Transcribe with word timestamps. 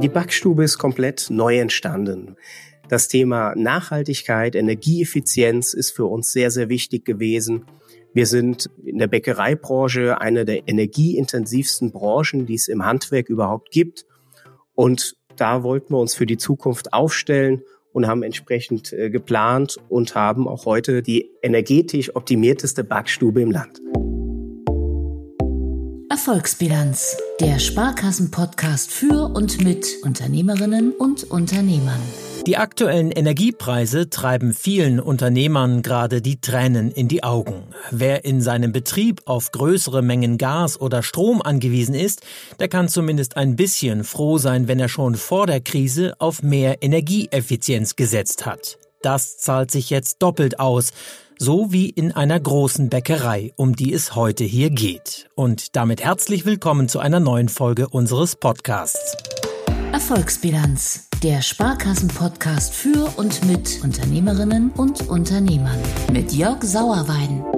Die 0.00 0.08
Backstube 0.08 0.62
ist 0.62 0.78
komplett 0.78 1.26
neu 1.28 1.58
entstanden. 1.58 2.36
Das 2.88 3.08
Thema 3.08 3.54
Nachhaltigkeit, 3.56 4.54
Energieeffizienz 4.54 5.74
ist 5.74 5.90
für 5.90 6.04
uns 6.04 6.30
sehr, 6.30 6.52
sehr 6.52 6.68
wichtig 6.68 7.04
gewesen. 7.04 7.64
Wir 8.14 8.26
sind 8.26 8.70
in 8.84 8.98
der 8.98 9.08
Bäckereibranche 9.08 10.20
eine 10.20 10.44
der 10.44 10.68
energieintensivsten 10.68 11.90
Branchen, 11.90 12.46
die 12.46 12.54
es 12.54 12.68
im 12.68 12.84
Handwerk 12.84 13.28
überhaupt 13.28 13.72
gibt. 13.72 14.06
Und 14.76 15.16
da 15.36 15.64
wollten 15.64 15.92
wir 15.94 15.98
uns 15.98 16.14
für 16.14 16.26
die 16.26 16.38
Zukunft 16.38 16.92
aufstellen 16.92 17.62
und 17.92 18.06
haben 18.06 18.22
entsprechend 18.22 18.92
äh, 18.92 19.10
geplant 19.10 19.78
und 19.88 20.14
haben 20.14 20.46
auch 20.46 20.64
heute 20.64 21.02
die 21.02 21.28
energetisch 21.42 22.14
optimierteste 22.14 22.84
Backstube 22.84 23.40
im 23.40 23.50
Land. 23.50 23.80
Erfolgsbilanz, 26.18 27.16
der 27.38 27.60
Sparkassen-Podcast 27.60 28.90
für 28.90 29.30
und 29.32 29.62
mit 29.62 29.86
Unternehmerinnen 30.02 30.90
und 30.90 31.22
Unternehmern. 31.30 32.00
Die 32.44 32.56
aktuellen 32.56 33.12
Energiepreise 33.12 34.10
treiben 34.10 34.52
vielen 34.52 34.98
Unternehmern 34.98 35.80
gerade 35.80 36.20
die 36.20 36.40
Tränen 36.40 36.90
in 36.90 37.06
die 37.06 37.22
Augen. 37.22 37.68
Wer 37.92 38.24
in 38.24 38.40
seinem 38.40 38.72
Betrieb 38.72 39.22
auf 39.26 39.52
größere 39.52 40.02
Mengen 40.02 40.38
Gas 40.38 40.80
oder 40.80 41.04
Strom 41.04 41.40
angewiesen 41.40 41.94
ist, 41.94 42.22
der 42.58 42.66
kann 42.66 42.88
zumindest 42.88 43.36
ein 43.36 43.54
bisschen 43.54 44.02
froh 44.02 44.38
sein, 44.38 44.66
wenn 44.66 44.80
er 44.80 44.88
schon 44.88 45.14
vor 45.14 45.46
der 45.46 45.60
Krise 45.60 46.14
auf 46.18 46.42
mehr 46.42 46.82
Energieeffizienz 46.82 47.94
gesetzt 47.94 48.44
hat. 48.44 48.80
Das 49.02 49.38
zahlt 49.38 49.70
sich 49.70 49.88
jetzt 49.88 50.16
doppelt 50.20 50.58
aus 50.58 50.90
so 51.38 51.72
wie 51.72 51.88
in 51.88 52.12
einer 52.12 52.38
großen 52.38 52.88
Bäckerei, 52.88 53.52
um 53.56 53.74
die 53.74 53.92
es 53.92 54.14
heute 54.14 54.44
hier 54.44 54.70
geht. 54.70 55.28
Und 55.34 55.76
damit 55.76 56.04
herzlich 56.04 56.44
willkommen 56.44 56.88
zu 56.88 56.98
einer 56.98 57.20
neuen 57.20 57.48
Folge 57.48 57.88
unseres 57.88 58.36
Podcasts. 58.36 59.16
Erfolgsbilanz, 59.92 61.08
der 61.22 61.42
Sparkassen-Podcast 61.42 62.74
für 62.74 63.18
und 63.18 63.44
mit 63.46 63.80
Unternehmerinnen 63.82 64.70
und 64.70 65.08
Unternehmern 65.08 65.78
mit 66.12 66.32
Jörg 66.32 66.62
Sauerwein. 66.62 67.57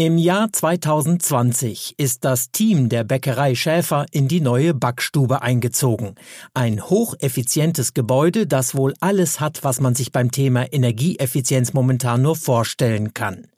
Im 0.00 0.16
Jahr 0.16 0.50
2020 0.50 1.96
ist 1.98 2.24
das 2.24 2.50
Team 2.50 2.88
der 2.88 3.04
Bäckerei 3.04 3.54
Schäfer 3.54 4.06
in 4.12 4.28
die 4.28 4.40
neue 4.40 4.72
Backstube 4.72 5.42
eingezogen. 5.42 6.14
Ein 6.54 6.82
hocheffizientes 6.82 7.92
Gebäude, 7.92 8.46
das 8.46 8.74
wohl 8.74 8.94
alles 9.00 9.40
hat, 9.40 9.62
was 9.62 9.78
man 9.78 9.94
sich 9.94 10.10
beim 10.10 10.30
Thema 10.30 10.72
Energieeffizienz 10.72 11.74
momentan 11.74 12.22
nur 12.22 12.34
vorstellen 12.34 13.12
kann. 13.12 13.48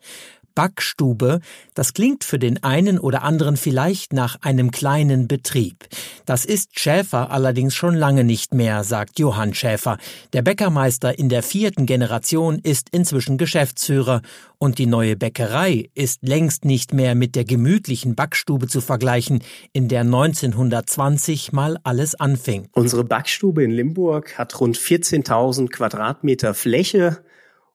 Backstube, 0.55 1.41
das 1.75 1.95
klingt 1.95 2.25
für 2.25 2.39
den 2.39 2.63
einen 2.63 2.99
oder 2.99 3.23
anderen 3.23 3.57
vielleicht 3.57 4.13
nach 4.13 4.37
einem 4.43 4.71
kleinen 4.71 5.29
Betrieb. 5.29 5.89
Das 6.27 6.45
ist 6.45 6.79
Schäfer 6.79 7.31
allerdings 7.31 7.75
schon 7.75 7.95
lange 7.95 8.25
nicht 8.25 8.55
mehr, 8.55 8.85
sagt 8.85 9.19
Johann 9.19 9.55
Schäfer. 9.55 9.99
Der 10.33 10.43
Bäckermeister 10.43 11.19
in 11.19 11.29
der 11.29 11.43
vierten 11.43 11.87
Generation 11.87 12.59
ist 12.59 12.89
inzwischen 12.91 13.39
Geschäftsführer 13.39 14.23
und 14.59 14.79
die 14.79 14.87
neue 14.87 15.17
Bäckerei 15.17 15.91
ist 15.95 16.23
längst 16.23 16.65
nicht 16.65 16.93
mehr 16.93 17.15
mit 17.15 17.35
der 17.35 17.45
gemütlichen 17.45 18.15
Backstube 18.15 18.69
zu 18.69 18.81
vergleichen, 18.81 19.43
in 19.73 19.89
der 19.89 20.03
1920 20.03 21.53
mal 21.53 21.79
alles 21.83 22.15
anfing. 22.15 22.69
Unsere 22.73 23.05
Backstube 23.05 23.65
in 23.65 23.71
Limburg 23.73 24.39
hat 24.39 24.61
rund 24.61 24.79
14.000 24.79 25.69
Quadratmeter 25.69 26.55
Fläche 26.55 27.25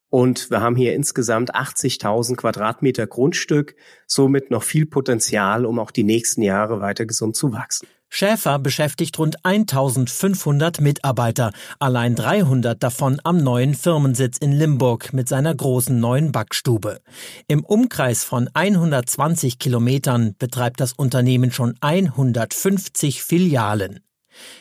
und 0.10 0.50
wir 0.50 0.62
haben 0.62 0.76
hier 0.76 0.96
insgesamt 0.96 1.56
80.000 1.56 2.36
Quadratmeter 2.36 3.08
Grundstück, 3.08 3.76
somit 4.06 4.52
noch 4.52 4.64
viel 4.64 4.86
Potenzial, 4.86 5.66
um 5.66 5.80
auch 5.80 5.92
die 5.92 6.04
nächsten 6.04 6.42
Jahre 6.42 6.80
weiter 6.80 7.06
gesund 7.06 7.36
zu 7.36 7.52
wachsen. 7.54 7.88
Schäfer 8.10 8.58
beschäftigt 8.58 9.20
rund 9.20 9.44
1500 9.44 10.80
Mitarbeiter, 10.80 11.52
allein 11.78 12.16
300 12.16 12.82
davon 12.82 13.20
am 13.24 13.38
neuen 13.44 13.76
Firmensitz 13.76 14.38
in 14.38 14.54
Limburg 14.54 15.12
mit 15.12 15.28
seiner 15.28 15.54
großen 15.54 16.00
neuen 16.00 16.32
Backstube. 16.32 17.02
Im 17.48 17.66
Umkreis 17.66 18.24
von 18.24 18.50
120 18.54 19.60
Kilometern 19.60 20.36
betreibt 20.40 20.80
das 20.80 20.94
Unternehmen 20.94 21.52
schon 21.52 21.76
150 21.82 23.24
Filialen. 23.24 24.00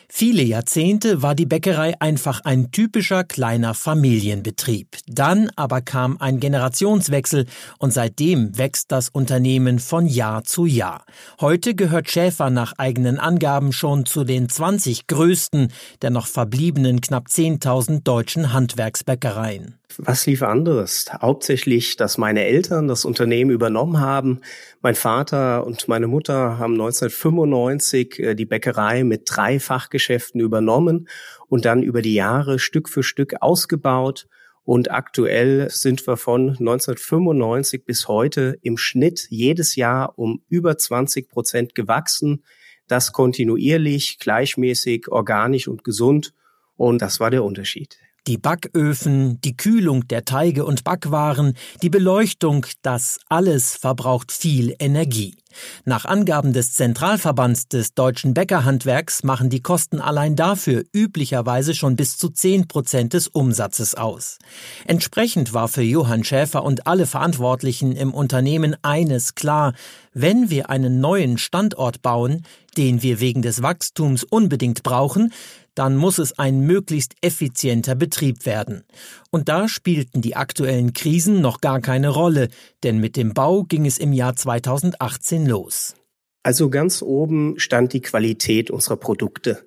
Viele 0.09 0.41
Jahrzehnte 0.43 1.21
war 1.21 1.35
die 1.35 1.45
Bäckerei 1.45 1.99
einfach 1.99 2.41
ein 2.45 2.71
typischer 2.71 3.23
kleiner 3.23 3.73
Familienbetrieb. 3.73 4.97
Dann 5.07 5.51
aber 5.55 5.81
kam 5.81 6.17
ein 6.19 6.39
Generationswechsel 6.39 7.45
und 7.77 7.93
seitdem 7.93 8.57
wächst 8.57 8.91
das 8.91 9.09
Unternehmen 9.09 9.79
von 9.79 10.07
Jahr 10.07 10.43
zu 10.43 10.65
Jahr. 10.65 11.05
Heute 11.41 11.75
gehört 11.75 12.09
Schäfer 12.09 12.49
nach 12.49 12.73
eigenen 12.77 13.19
Angaben 13.19 13.73
schon 13.73 14.05
zu 14.05 14.23
den 14.23 14.49
20 14.49 15.07
größten 15.07 15.71
der 16.01 16.09
noch 16.09 16.27
verbliebenen 16.27 17.01
knapp 17.01 17.27
10.000 17.27 18.03
deutschen 18.03 18.53
Handwerksbäckereien. 18.53 19.75
Was 19.95 20.25
lief 20.25 20.43
anderes? 20.43 21.05
Hauptsächlich, 21.21 21.95
dass 21.95 22.17
meine 22.17 22.43
Eltern 22.43 22.87
das 22.87 23.05
Unternehmen 23.05 23.51
übernommen 23.51 23.99
haben. 23.99 24.41
Mein 24.81 24.95
Vater 24.95 25.65
und 25.65 25.87
meine 25.87 26.07
Mutter 26.07 26.59
haben 26.59 26.73
1995 26.73 28.19
äh, 28.19 28.35
die 28.35 28.45
Bäckerei 28.45 29.03
mit 29.03 29.23
drei 29.25 29.59
Fachgeschäften 29.59 30.41
übernommen 30.41 31.07
und 31.47 31.65
dann 31.65 31.83
über 31.83 32.01
die 32.01 32.13
Jahre 32.13 32.59
Stück 32.59 32.89
für 32.89 33.01
Stück 33.01 33.41
ausgebaut. 33.41 34.27
Und 34.63 34.91
aktuell 34.91 35.69
sind 35.69 36.05
wir 36.05 36.17
von 36.17 36.49
1995 36.49 37.85
bis 37.85 38.09
heute 38.09 38.59
im 38.61 38.77
Schnitt 38.77 39.27
jedes 39.29 39.77
Jahr 39.77 40.19
um 40.19 40.41
über 40.49 40.77
20 40.77 41.29
Prozent 41.29 41.73
gewachsen. 41.73 42.43
Das 42.87 43.13
kontinuierlich, 43.13 44.19
gleichmäßig, 44.19 45.07
organisch 45.07 45.69
und 45.69 45.85
gesund. 45.85 46.33
Und 46.75 47.01
das 47.01 47.21
war 47.21 47.31
der 47.31 47.45
Unterschied. 47.45 47.97
Die 48.27 48.37
Backöfen, 48.37 49.39
die 49.39 49.55
Kühlung 49.55 50.05
der 50.09 50.25
Teige 50.25 50.65
und 50.65 50.83
Backwaren, 50.83 51.53
die 51.81 51.89
Beleuchtung, 51.89 52.65
das 52.81 53.19
alles 53.29 53.73
verbraucht 53.77 54.33
viel 54.33 54.75
Energie. 54.79 55.37
Nach 55.85 56.05
Angaben 56.05 56.53
des 56.53 56.73
Zentralverbands 56.73 57.67
des 57.67 57.93
deutschen 57.93 58.33
Bäckerhandwerks 58.33 59.23
machen 59.23 59.49
die 59.49 59.61
Kosten 59.61 60.01
allein 60.01 60.35
dafür 60.35 60.83
üblicherweise 60.93 61.73
schon 61.73 61.95
bis 61.95 62.17
zu 62.17 62.29
10 62.29 62.67
Prozent 62.67 63.13
des 63.13 63.27
Umsatzes 63.27 63.95
aus. 63.95 64.39
Entsprechend 64.85 65.53
war 65.53 65.67
für 65.67 65.81
Johann 65.81 66.23
Schäfer 66.23 66.63
und 66.63 66.85
alle 66.85 67.05
Verantwortlichen 67.05 67.93
im 67.93 68.13
Unternehmen 68.13 68.75
eines 68.81 69.35
klar, 69.35 69.73
wenn 70.19 70.49
wir 70.49 70.71
einen 70.71 70.99
neuen 70.99 71.37
Standort 71.37 72.01
bauen, 72.01 72.41
den 72.75 73.03
wir 73.03 73.19
wegen 73.19 73.43
des 73.43 73.61
Wachstums 73.61 74.23
unbedingt 74.23 74.81
brauchen, 74.81 75.31
dann 75.75 75.95
muss 75.95 76.17
es 76.17 76.39
ein 76.39 76.61
möglichst 76.61 77.13
effizienter 77.21 77.93
Betrieb 77.93 78.47
werden. 78.47 78.83
Und 79.29 79.47
da 79.47 79.67
spielten 79.67 80.21
die 80.21 80.35
aktuellen 80.35 80.93
Krisen 80.93 81.39
noch 81.39 81.61
gar 81.61 81.81
keine 81.81 82.09
Rolle, 82.09 82.49
denn 82.83 82.97
mit 82.99 83.15
dem 83.15 83.35
Bau 83.35 83.63
ging 83.63 83.85
es 83.85 83.99
im 83.99 84.11
Jahr 84.11 84.35
2018 84.35 85.45
los. 85.45 85.93
Also 86.41 86.71
ganz 86.71 87.03
oben 87.03 87.59
stand 87.59 87.93
die 87.93 88.01
Qualität 88.01 88.71
unserer 88.71 88.97
Produkte. 88.97 89.65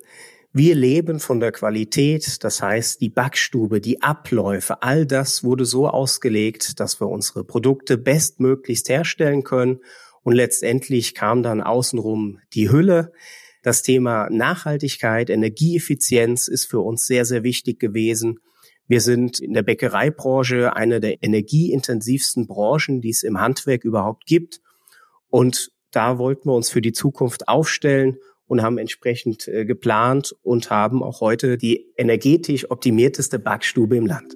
Wir 0.51 0.75
leben 0.75 1.21
von 1.21 1.39
der 1.39 1.53
Qualität, 1.53 2.43
das 2.43 2.61
heißt 2.61 2.99
die 2.99 3.07
Backstube, 3.07 3.79
die 3.79 4.01
Abläufe, 4.01 4.83
all 4.83 5.05
das 5.05 5.45
wurde 5.45 5.63
so 5.63 5.87
ausgelegt, 5.87 6.81
dass 6.81 6.99
wir 6.99 7.07
unsere 7.07 7.45
Produkte 7.45 7.97
bestmöglichst 7.97 8.89
herstellen 8.89 9.43
können. 9.43 9.79
Und 10.23 10.33
letztendlich 10.33 11.15
kam 11.15 11.43
dann 11.43 11.61
außenrum 11.61 12.39
die 12.53 12.71
Hülle, 12.71 13.11
das 13.63 13.83
Thema 13.83 14.27
Nachhaltigkeit, 14.31 15.29
Energieeffizienz 15.29 16.47
ist 16.47 16.65
für 16.65 16.79
uns 16.79 17.05
sehr, 17.05 17.25
sehr 17.25 17.43
wichtig 17.43 17.79
gewesen. 17.79 18.39
Wir 18.87 19.01
sind 19.01 19.39
in 19.39 19.53
der 19.53 19.61
Bäckereibranche 19.61 20.75
eine 20.75 20.99
der 20.99 21.23
energieintensivsten 21.23 22.47
Branchen, 22.47 23.01
die 23.01 23.11
es 23.11 23.23
im 23.23 23.39
Handwerk 23.39 23.85
überhaupt 23.85 24.25
gibt. 24.25 24.61
Und 25.29 25.71
da 25.91 26.17
wollten 26.17 26.49
wir 26.49 26.55
uns 26.55 26.69
für 26.69 26.81
die 26.81 26.91
Zukunft 26.91 27.47
aufstellen 27.47 28.17
und 28.47 28.61
haben 28.61 28.77
entsprechend 28.77 29.47
äh, 29.47 29.63
geplant 29.63 30.35
und 30.41 30.69
haben 30.71 31.03
auch 31.03 31.21
heute 31.21 31.57
die 31.57 31.85
energetisch 31.95 32.69
optimierteste 32.69 33.39
Backstube 33.39 33.95
im 33.95 34.07
Land. 34.07 34.33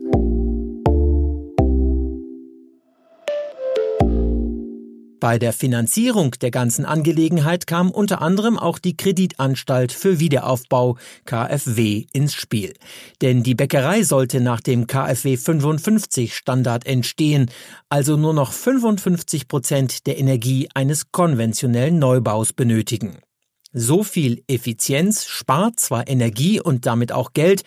Bei 5.25 5.39
der 5.39 5.53
Finanzierung 5.53 6.35
der 6.39 6.51
ganzen 6.51 6.85
Angelegenheit 6.85 7.65
kam 7.65 7.89
unter 7.89 8.21
anderem 8.21 8.59
auch 8.59 8.77
die 8.77 8.95
Kreditanstalt 8.95 9.91
für 9.91 10.19
Wiederaufbau 10.19 10.99
KfW 11.25 12.05
ins 12.13 12.35
Spiel. 12.35 12.75
Denn 13.23 13.41
die 13.41 13.55
Bäckerei 13.55 14.03
sollte 14.03 14.39
nach 14.39 14.61
dem 14.61 14.85
KfW 14.85 15.35
55 15.35 16.35
Standard 16.35 16.85
entstehen, 16.85 17.49
also 17.89 18.17
nur 18.17 18.35
noch 18.35 18.53
55 18.53 19.47
Prozent 19.47 20.05
der 20.05 20.19
Energie 20.19 20.69
eines 20.75 21.11
konventionellen 21.11 21.97
Neubaus 21.97 22.53
benötigen. 22.53 23.17
So 23.73 24.03
viel 24.03 24.43
Effizienz 24.47 25.25
spart 25.25 25.79
zwar 25.79 26.07
Energie 26.07 26.61
und 26.61 26.85
damit 26.85 27.11
auch 27.11 27.33
Geld, 27.33 27.63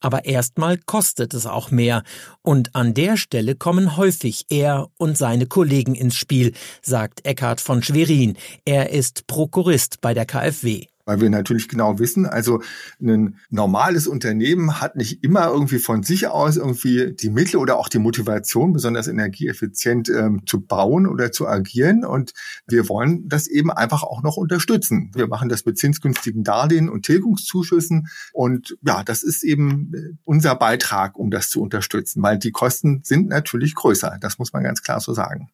aber 0.00 0.24
erstmal 0.24 0.78
kostet 0.78 1.34
es 1.34 1.46
auch 1.46 1.70
mehr. 1.70 2.02
Und 2.42 2.74
an 2.74 2.94
der 2.94 3.16
Stelle 3.16 3.54
kommen 3.54 3.96
häufig 3.96 4.46
er 4.48 4.88
und 4.96 5.16
seine 5.18 5.46
Kollegen 5.46 5.94
ins 5.94 6.16
Spiel, 6.16 6.52
sagt 6.82 7.24
Eckhard 7.26 7.60
von 7.60 7.82
Schwerin. 7.82 8.36
Er 8.64 8.90
ist 8.90 9.26
Prokurist 9.26 10.00
bei 10.00 10.14
der 10.14 10.26
KfW. 10.26 10.86
Weil 11.08 11.22
wir 11.22 11.30
natürlich 11.30 11.68
genau 11.68 11.98
wissen, 11.98 12.26
also 12.26 12.60
ein 13.00 13.38
normales 13.48 14.06
Unternehmen 14.06 14.78
hat 14.78 14.94
nicht 14.94 15.24
immer 15.24 15.46
irgendwie 15.46 15.78
von 15.78 16.02
sich 16.02 16.28
aus 16.28 16.58
irgendwie 16.58 17.14
die 17.14 17.30
Mittel 17.30 17.56
oder 17.56 17.78
auch 17.78 17.88
die 17.88 17.98
Motivation, 17.98 18.74
besonders 18.74 19.08
energieeffizient 19.08 20.10
ähm, 20.10 20.42
zu 20.44 20.60
bauen 20.60 21.06
oder 21.06 21.32
zu 21.32 21.48
agieren. 21.48 22.04
Und 22.04 22.34
wir 22.66 22.90
wollen 22.90 23.26
das 23.26 23.46
eben 23.46 23.70
einfach 23.70 24.02
auch 24.02 24.22
noch 24.22 24.36
unterstützen. 24.36 25.10
Wir 25.14 25.28
machen 25.28 25.48
das 25.48 25.64
mit 25.64 25.78
zinsgünstigen 25.78 26.44
Darlehen 26.44 26.90
und 26.90 27.06
Tilgungszuschüssen. 27.06 28.08
Und 28.34 28.76
ja, 28.82 29.02
das 29.02 29.22
ist 29.22 29.44
eben 29.44 29.94
äh, 29.94 30.14
unser 30.24 30.56
Beitrag, 30.56 31.18
um 31.18 31.30
das 31.30 31.48
zu 31.48 31.62
unterstützen, 31.62 32.22
weil 32.22 32.38
die 32.38 32.52
Kosten 32.52 33.00
sind 33.02 33.28
natürlich 33.28 33.74
größer. 33.74 34.18
Das 34.20 34.38
muss 34.38 34.52
man 34.52 34.62
ganz 34.62 34.82
klar 34.82 35.00
so 35.00 35.14
sagen. 35.14 35.48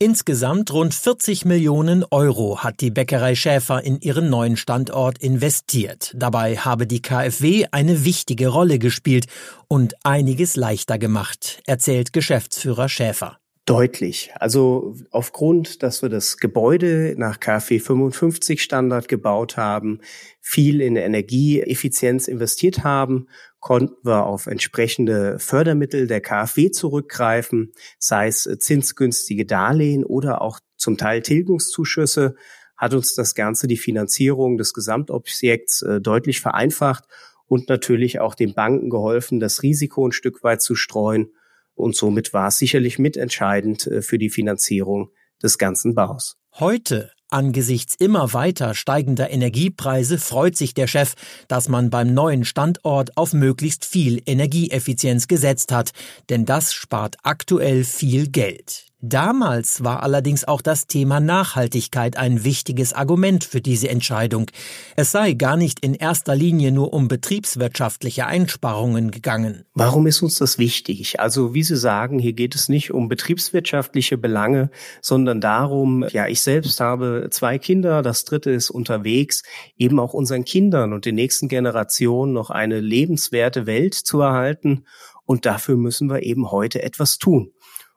Insgesamt 0.00 0.72
rund 0.72 0.92
40 0.92 1.44
Millionen 1.44 2.04
Euro 2.10 2.64
hat 2.64 2.80
die 2.80 2.90
Bäckerei 2.90 3.36
Schäfer 3.36 3.84
in 3.84 4.00
ihren 4.00 4.28
neuen 4.28 4.56
Standort 4.56 5.18
investiert. 5.18 6.12
Dabei 6.16 6.56
habe 6.56 6.88
die 6.88 7.00
KfW 7.00 7.66
eine 7.70 8.04
wichtige 8.04 8.48
Rolle 8.48 8.80
gespielt 8.80 9.26
und 9.68 9.94
einiges 10.02 10.56
leichter 10.56 10.98
gemacht, 10.98 11.62
erzählt 11.66 12.12
Geschäftsführer 12.12 12.88
Schäfer 12.88 13.38
deutlich. 13.66 14.30
Also 14.38 14.94
aufgrund, 15.10 15.82
dass 15.82 16.02
wir 16.02 16.10
das 16.10 16.36
Gebäude 16.36 17.14
nach 17.16 17.40
KfW 17.40 17.78
55 17.78 18.62
Standard 18.62 19.08
gebaut 19.08 19.56
haben, 19.56 20.00
viel 20.40 20.80
in 20.80 20.96
Energieeffizienz 20.96 22.28
investiert 22.28 22.84
haben, 22.84 23.28
konnten 23.64 24.06
wir 24.06 24.26
auf 24.26 24.46
entsprechende 24.46 25.38
Fördermittel 25.38 26.06
der 26.06 26.20
KfW 26.20 26.70
zurückgreifen, 26.70 27.72
sei 27.98 28.26
es 28.26 28.46
zinsgünstige 28.58 29.46
Darlehen 29.46 30.04
oder 30.04 30.42
auch 30.42 30.60
zum 30.76 30.98
Teil 30.98 31.22
Tilgungszuschüsse, 31.22 32.34
hat 32.76 32.92
uns 32.92 33.14
das 33.14 33.34
Ganze 33.34 33.66
die 33.66 33.78
Finanzierung 33.78 34.58
des 34.58 34.74
Gesamtobjekts 34.74 35.80
äh, 35.80 36.02
deutlich 36.02 36.42
vereinfacht 36.42 37.04
und 37.46 37.70
natürlich 37.70 38.20
auch 38.20 38.34
den 38.34 38.52
Banken 38.52 38.90
geholfen, 38.90 39.40
das 39.40 39.62
Risiko 39.62 40.06
ein 40.06 40.12
Stück 40.12 40.44
weit 40.44 40.60
zu 40.60 40.74
streuen 40.74 41.32
und 41.72 41.96
somit 41.96 42.34
war 42.34 42.48
es 42.48 42.58
sicherlich 42.58 42.98
mitentscheidend 42.98 43.86
äh, 43.86 44.02
für 44.02 44.18
die 44.18 44.28
Finanzierung 44.28 45.08
des 45.42 45.56
ganzen 45.56 45.94
Baus. 45.94 46.36
Heute 46.60 47.10
Angesichts 47.30 47.96
immer 47.98 48.32
weiter 48.32 48.74
steigender 48.74 49.28
Energiepreise 49.28 50.18
freut 50.18 50.56
sich 50.56 50.72
der 50.72 50.86
Chef, 50.86 51.14
dass 51.48 51.68
man 51.68 51.90
beim 51.90 52.14
neuen 52.14 52.44
Standort 52.44 53.16
auf 53.16 53.32
möglichst 53.32 53.84
viel 53.84 54.22
Energieeffizienz 54.24 55.26
gesetzt 55.26 55.72
hat, 55.72 55.90
denn 56.28 56.44
das 56.44 56.72
spart 56.72 57.16
aktuell 57.24 57.82
viel 57.82 58.28
Geld. 58.28 58.86
Damals 59.06 59.84
war 59.84 60.02
allerdings 60.02 60.48
auch 60.48 60.62
das 60.62 60.86
Thema 60.86 61.20
Nachhaltigkeit 61.20 62.16
ein 62.16 62.42
wichtiges 62.42 62.94
Argument 62.94 63.44
für 63.44 63.60
diese 63.60 63.90
Entscheidung. 63.90 64.50
Es 64.96 65.12
sei 65.12 65.34
gar 65.34 65.58
nicht 65.58 65.80
in 65.84 65.92
erster 65.92 66.34
Linie 66.34 66.72
nur 66.72 66.94
um 66.94 67.06
betriebswirtschaftliche 67.06 68.24
Einsparungen 68.24 69.10
gegangen. 69.10 69.66
Warum 69.74 70.06
ist 70.06 70.22
uns 70.22 70.36
das 70.36 70.56
wichtig? 70.56 71.20
Also 71.20 71.52
wie 71.52 71.62
Sie 71.62 71.76
sagen, 71.76 72.18
hier 72.18 72.32
geht 72.32 72.54
es 72.54 72.70
nicht 72.70 72.92
um 72.92 73.10
betriebswirtschaftliche 73.10 74.16
Belange, 74.16 74.70
sondern 75.02 75.42
darum, 75.42 76.06
ja, 76.10 76.26
ich 76.26 76.40
selbst 76.40 76.80
habe 76.80 77.28
zwei 77.30 77.58
Kinder, 77.58 78.00
das 78.00 78.24
dritte 78.24 78.52
ist 78.52 78.70
unterwegs, 78.70 79.42
eben 79.76 80.00
auch 80.00 80.14
unseren 80.14 80.46
Kindern 80.46 80.94
und 80.94 81.04
den 81.04 81.16
nächsten 81.16 81.48
Generationen 81.48 82.32
noch 82.32 82.48
eine 82.48 82.80
lebenswerte 82.80 83.66
Welt 83.66 83.92
zu 83.92 84.22
erhalten. 84.22 84.86
Und 85.26 85.44
dafür 85.44 85.76
müssen 85.76 86.08
wir 86.08 86.22
eben 86.22 86.50
heute 86.50 86.82
etwas 86.82 87.18
tun. 87.18 87.52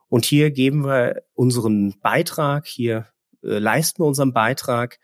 Und 0.09 0.25
hier 0.25 0.51
geben 0.51 0.85
wir 0.85 1.23
unseren 1.33 1.99
Beitrag, 2.01 2.65
hier 2.65 3.07
äh, 3.43 3.59
leisten 3.59 4.03
wir 4.03 4.07
unseren 4.07 4.33
Beitrag, 4.33 4.99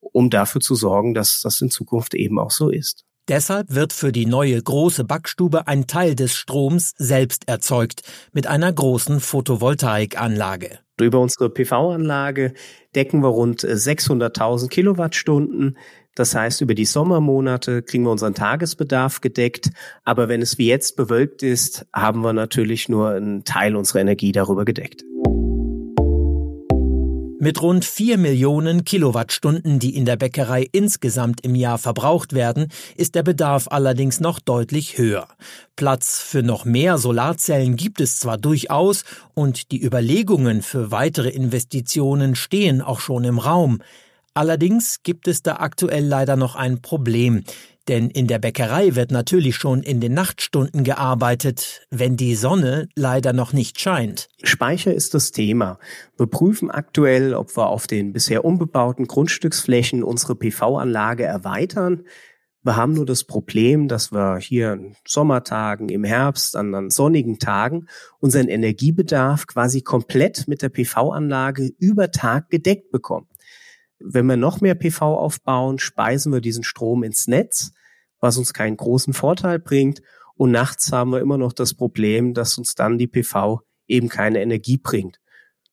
um 0.00 0.30
dafür 0.30 0.60
zu 0.60 0.74
sorgen, 0.74 1.14
dass 1.14 1.40
das 1.42 1.60
in 1.60 1.70
Zukunft 1.70 2.14
eben 2.14 2.38
auch 2.38 2.50
so 2.50 2.70
ist. 2.70 3.04
Deshalb 3.28 3.74
wird 3.74 3.92
für 3.92 4.10
die 4.10 4.24
neue 4.24 4.60
große 4.60 5.04
Backstube 5.04 5.68
ein 5.68 5.86
Teil 5.86 6.14
des 6.14 6.34
Stroms 6.34 6.94
selbst 6.96 7.46
erzeugt 7.46 8.02
mit 8.32 8.46
einer 8.46 8.72
großen 8.72 9.20
Photovoltaikanlage. 9.20 10.78
Über 10.98 11.20
unsere 11.20 11.50
PV-Anlage 11.50 12.54
decken 12.94 13.22
wir 13.22 13.28
rund 13.28 13.60
600.000 13.60 14.68
Kilowattstunden. 14.68 15.76
Das 16.18 16.34
heißt, 16.34 16.62
über 16.62 16.74
die 16.74 16.84
Sommermonate 16.84 17.80
kriegen 17.82 18.02
wir 18.02 18.10
unseren 18.10 18.34
Tagesbedarf 18.34 19.20
gedeckt. 19.20 19.70
Aber 20.04 20.28
wenn 20.28 20.42
es 20.42 20.58
wie 20.58 20.66
jetzt 20.66 20.96
bewölkt 20.96 21.44
ist, 21.44 21.86
haben 21.94 22.22
wir 22.22 22.32
natürlich 22.32 22.88
nur 22.88 23.10
einen 23.10 23.44
Teil 23.44 23.76
unserer 23.76 24.00
Energie 24.00 24.32
darüber 24.32 24.64
gedeckt. 24.64 25.04
Mit 27.40 27.62
rund 27.62 27.84
vier 27.84 28.18
Millionen 28.18 28.82
Kilowattstunden, 28.82 29.78
die 29.78 29.94
in 29.94 30.06
der 30.06 30.16
Bäckerei 30.16 30.66
insgesamt 30.72 31.44
im 31.44 31.54
Jahr 31.54 31.78
verbraucht 31.78 32.32
werden, 32.32 32.66
ist 32.96 33.14
der 33.14 33.22
Bedarf 33.22 33.68
allerdings 33.70 34.18
noch 34.18 34.40
deutlich 34.40 34.98
höher. 34.98 35.28
Platz 35.76 36.18
für 36.18 36.42
noch 36.42 36.64
mehr 36.64 36.98
Solarzellen 36.98 37.76
gibt 37.76 38.00
es 38.00 38.18
zwar 38.18 38.38
durchaus 38.38 39.04
und 39.34 39.70
die 39.70 39.80
Überlegungen 39.80 40.62
für 40.62 40.90
weitere 40.90 41.28
Investitionen 41.28 42.34
stehen 42.34 42.82
auch 42.82 42.98
schon 42.98 43.22
im 43.22 43.38
Raum. 43.38 43.78
Allerdings 44.38 45.02
gibt 45.02 45.26
es 45.26 45.42
da 45.42 45.56
aktuell 45.56 46.04
leider 46.04 46.36
noch 46.36 46.54
ein 46.54 46.80
Problem. 46.80 47.42
Denn 47.88 48.08
in 48.08 48.28
der 48.28 48.38
Bäckerei 48.38 48.94
wird 48.94 49.10
natürlich 49.10 49.56
schon 49.56 49.82
in 49.82 50.00
den 50.00 50.14
Nachtstunden 50.14 50.84
gearbeitet, 50.84 51.84
wenn 51.90 52.16
die 52.16 52.36
Sonne 52.36 52.88
leider 52.94 53.32
noch 53.32 53.52
nicht 53.52 53.80
scheint. 53.80 54.28
Speicher 54.44 54.94
ist 54.94 55.14
das 55.14 55.32
Thema. 55.32 55.80
Wir 56.16 56.28
prüfen 56.28 56.70
aktuell, 56.70 57.34
ob 57.34 57.56
wir 57.56 57.66
auf 57.66 57.88
den 57.88 58.12
bisher 58.12 58.44
unbebauten 58.44 59.08
Grundstücksflächen 59.08 60.04
unsere 60.04 60.36
PV-Anlage 60.36 61.24
erweitern. 61.24 62.04
Wir 62.62 62.76
haben 62.76 62.92
nur 62.92 63.06
das 63.06 63.24
Problem, 63.24 63.88
dass 63.88 64.12
wir 64.12 64.36
hier 64.36 64.70
an 64.70 64.94
Sommertagen, 65.04 65.88
im 65.88 66.04
Herbst, 66.04 66.54
an, 66.54 66.76
an 66.76 66.90
sonnigen 66.90 67.40
Tagen 67.40 67.88
unseren 68.20 68.46
Energiebedarf 68.46 69.48
quasi 69.48 69.80
komplett 69.80 70.46
mit 70.46 70.62
der 70.62 70.68
PV-Anlage 70.68 71.72
über 71.80 72.12
Tag 72.12 72.50
gedeckt 72.50 72.92
bekommen. 72.92 73.26
Wenn 74.00 74.26
wir 74.26 74.36
noch 74.36 74.60
mehr 74.60 74.74
PV 74.74 75.16
aufbauen, 75.16 75.78
speisen 75.78 76.32
wir 76.32 76.40
diesen 76.40 76.64
Strom 76.64 77.02
ins 77.02 77.26
Netz, 77.26 77.72
was 78.20 78.38
uns 78.38 78.52
keinen 78.52 78.76
großen 78.76 79.12
Vorteil 79.12 79.58
bringt. 79.58 80.02
Und 80.34 80.52
nachts 80.52 80.92
haben 80.92 81.10
wir 81.10 81.20
immer 81.20 81.38
noch 81.38 81.52
das 81.52 81.74
Problem, 81.74 82.34
dass 82.34 82.58
uns 82.58 82.74
dann 82.74 82.98
die 82.98 83.08
PV 83.08 83.60
eben 83.88 84.08
keine 84.08 84.40
Energie 84.40 84.78
bringt. 84.78 85.18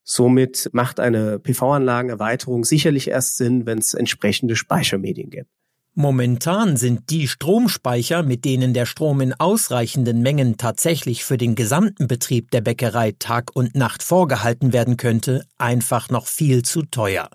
Somit 0.03 0.69
macht 0.71 0.99
eine 0.99 1.39
PV-Anlagenerweiterung 1.39 2.63
sicherlich 2.63 3.09
erst 3.09 3.37
Sinn, 3.37 3.65
wenn 3.65 3.79
es 3.79 3.93
entsprechende 3.93 4.55
Speichermedien 4.55 5.29
gibt. 5.29 5.49
Momentan 5.97 6.75
sind 6.75 7.09
die 7.09 7.27
Stromspeicher, 7.27 8.21
mit 8.21 8.43
denen 8.43 8.73
der 8.73 8.85
Strom 8.85 9.21
in 9.21 9.33
ausreichenden 9.33 10.21
Mengen 10.21 10.57
tatsächlich 10.57 11.23
für 11.23 11.37
den 11.37 11.55
gesamten 11.55 12.07
Betrieb 12.07 12.51
der 12.51 12.59
Bäckerei 12.59 13.13
Tag 13.17 13.55
und 13.55 13.75
Nacht 13.75 14.03
vorgehalten 14.03 14.73
werden 14.73 14.97
könnte, 14.97 15.45
einfach 15.57 16.09
noch 16.09 16.27
viel 16.27 16.63
zu 16.63 16.81
teuer. 16.81 17.29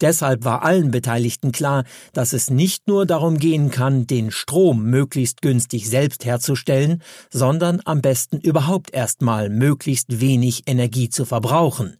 Deshalb 0.00 0.44
war 0.44 0.62
allen 0.62 0.90
Beteiligten 0.90 1.52
klar, 1.52 1.84
dass 2.12 2.32
es 2.32 2.50
nicht 2.50 2.88
nur 2.88 3.06
darum 3.06 3.38
gehen 3.38 3.70
kann, 3.70 4.06
den 4.06 4.30
Strom 4.30 4.84
möglichst 4.84 5.40
günstig 5.42 5.88
selbst 5.88 6.24
herzustellen, 6.24 7.02
sondern 7.30 7.80
am 7.84 8.00
besten 8.00 8.38
überhaupt 8.38 8.92
erstmal 8.92 9.50
möglichst 9.50 10.20
wenig 10.20 10.64
Energie 10.66 11.08
zu 11.08 11.24
verbrauchen. 11.24 11.96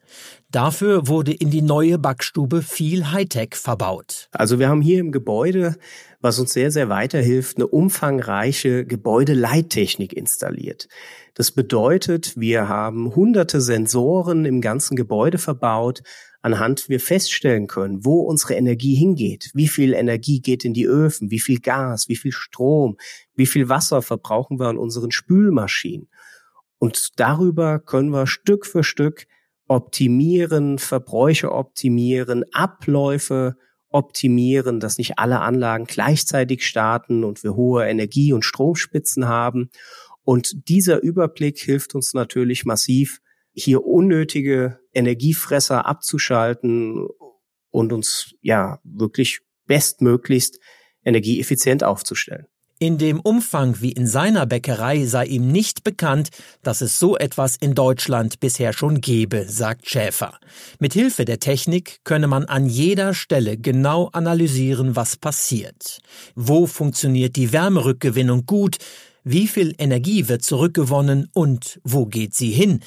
Dafür 0.51 1.09
wurde 1.09 1.33
in 1.33 1.51
die 1.51 1.63
neue 1.63 1.99
Backstube 1.99 2.63
viel 2.63 3.11
Hightech 3.11 3.55
verbaut. 3.55 4.29
Also 4.33 4.59
wir 4.59 4.69
haben 4.69 4.83
hier 4.83 5.01
im 5.01 5.11
Gebäude, 5.11 5.77
was 6.21 6.39
uns 6.39 6.53
sehr, 6.53 6.71
sehr 6.71 6.89
weiterhilft, 6.89 7.57
eine 7.57 7.67
umfangreiche 7.67 8.85
Gebäudeleittechnik 8.87 10.13
installiert. 10.13 10.89
Das 11.35 11.51
bedeutet, 11.51 12.35
wir 12.37 12.69
haben 12.69 13.15
hunderte 13.17 13.61
Sensoren 13.61 14.45
im 14.45 14.61
ganzen 14.61 14.95
Gebäude 14.95 15.39
verbaut, 15.39 16.03
anhand 16.45 16.91
wir 16.91 17.01
feststellen 17.01 17.69
können, 17.69 18.05
wo 18.05 18.21
unsere 18.21 18.53
Energie 18.53 18.95
hingeht, 18.95 19.51
wie 19.55 19.67
viel 19.67 19.95
Energie 19.95 20.41
geht 20.41 20.63
in 20.67 20.75
die 20.75 20.87
Öfen, 20.87 21.31
wie 21.31 21.41
viel 21.41 21.59
Gas, 21.59 22.11
wie 22.11 22.17
viel 22.17 22.33
Strom, 22.33 22.99
wie 23.35 23.47
viel 23.47 23.71
Wasser 23.71 24.03
verbrauchen 24.03 24.61
wir 24.61 24.67
an 24.67 24.77
unseren 24.77 25.11
Spülmaschinen. 25.11 26.07
Und 26.79 27.19
darüber 27.19 27.79
können 27.79 28.11
wir 28.11 28.27
Stück 28.27 28.67
für 28.67 28.85
Stück 28.85 29.27
optimieren, 29.69 30.79
Verbräuche 30.79 31.51
optimieren, 31.51 32.45
Abläufe 32.53 33.57
optimieren, 33.89 34.81
dass 34.81 34.99
nicht 34.99 35.19
alle 35.19 35.41
Anlagen 35.41 35.87
gleichzeitig 35.87 36.67
starten 36.67 37.25
und 37.25 37.43
wir 37.43 37.57
hohe 37.57 37.87
Energie- 37.87 38.35
und 38.35 38.45
Stromspitzen 38.45 39.29
haben. 39.29 39.71
Und 40.25 40.69
dieser 40.69 41.03
Überblick 41.03 41.59
hilft 41.59 41.95
uns 41.95 42.13
natürlich 42.13 42.67
massiv, 42.67 43.23
hier 43.55 43.87
unnötige 43.87 44.81
Energiefresser 44.93 45.87
abzuschalten 45.87 47.07
und 47.71 47.93
uns 47.93 48.35
ja 48.41 48.81
wirklich 48.85 49.41
bestmöglichst 49.67 50.59
energieeffizient 51.05 51.85
aufzustellen. 51.85 52.47
In 52.81 52.99
dem 52.99 53.21
Umfang 53.21 53.81
wie 53.81 53.93
in 53.93 54.07
seiner 54.07 54.47
Bäckerei 54.47 55.07
sei 55.07 55.27
ihm 55.27 55.51
nicht 55.51 55.85
bekannt, 55.85 56.31
dass 56.63 56.81
es 56.81 56.99
so 56.99 57.17
etwas 57.17 57.57
in 57.57 57.75
Deutschland 57.75 58.41
bisher 58.41 58.73
schon 58.73 59.01
gebe, 59.01 59.47
sagt 59.49 59.89
Schäfer. 59.89 60.39
Mit 60.81 60.93
Hilfe 60.93 61.25
der 61.25 61.39
Technik 61.39 62.01
könne 62.03 62.27
man 62.27 62.45
an 62.47 62.67
jeder 62.67 63.15
Stelle 63.15 63.57
genau 63.57 64.11
analysieren, 64.13 64.97
was 64.97 65.17
passiert. 65.17 66.01
Wo 66.35 66.67
funktioniert 66.67 67.37
die 67.37 67.53
Wärmerückgewinnung 67.53 68.45
gut? 68.45 68.79
Wie 69.23 69.47
viel 69.47 69.75
Energie 69.79 70.29
wird 70.29 70.43
zurückgewonnen 70.43 71.31
und 71.33 71.81
wo 71.85 72.07
geht 72.07 72.35
sie 72.35 72.51
hin? 72.51 72.81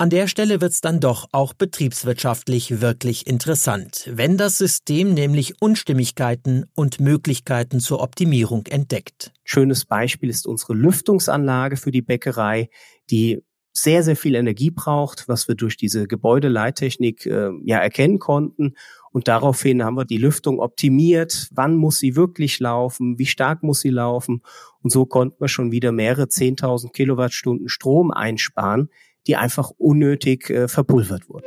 An 0.00 0.10
der 0.10 0.28
Stelle 0.28 0.60
wird's 0.60 0.80
dann 0.80 1.00
doch 1.00 1.26
auch 1.32 1.54
betriebswirtschaftlich 1.54 2.80
wirklich 2.80 3.26
interessant, 3.26 4.08
wenn 4.12 4.36
das 4.36 4.56
System 4.56 5.12
nämlich 5.12 5.60
Unstimmigkeiten 5.60 6.66
und 6.76 7.00
Möglichkeiten 7.00 7.80
zur 7.80 8.00
Optimierung 8.00 8.66
entdeckt. 8.66 9.32
Schönes 9.42 9.86
Beispiel 9.86 10.30
ist 10.30 10.46
unsere 10.46 10.74
Lüftungsanlage 10.74 11.76
für 11.76 11.90
die 11.90 12.02
Bäckerei, 12.02 12.70
die 13.10 13.42
sehr, 13.72 14.04
sehr 14.04 14.14
viel 14.14 14.36
Energie 14.36 14.70
braucht, 14.70 15.26
was 15.26 15.48
wir 15.48 15.56
durch 15.56 15.76
diese 15.76 16.06
Gebäudeleittechnik 16.06 17.26
äh, 17.26 17.50
ja 17.64 17.78
erkennen 17.78 18.20
konnten. 18.20 18.74
Und 19.10 19.26
daraufhin 19.26 19.82
haben 19.82 19.96
wir 19.96 20.04
die 20.04 20.18
Lüftung 20.18 20.60
optimiert. 20.60 21.48
Wann 21.52 21.74
muss 21.74 21.98
sie 21.98 22.14
wirklich 22.14 22.60
laufen? 22.60 23.18
Wie 23.18 23.26
stark 23.26 23.64
muss 23.64 23.80
sie 23.80 23.90
laufen? 23.90 24.42
Und 24.82 24.90
so 24.90 25.06
konnten 25.06 25.40
wir 25.40 25.48
schon 25.48 25.72
wieder 25.72 25.90
mehrere 25.90 26.24
10.000 26.24 26.92
Kilowattstunden 26.92 27.68
Strom 27.68 28.10
einsparen, 28.10 28.90
die 29.28 29.36
einfach 29.36 29.70
unnötig 29.78 30.50
äh, 30.50 30.66
verpulvert 30.66 31.28
wurden. 31.28 31.44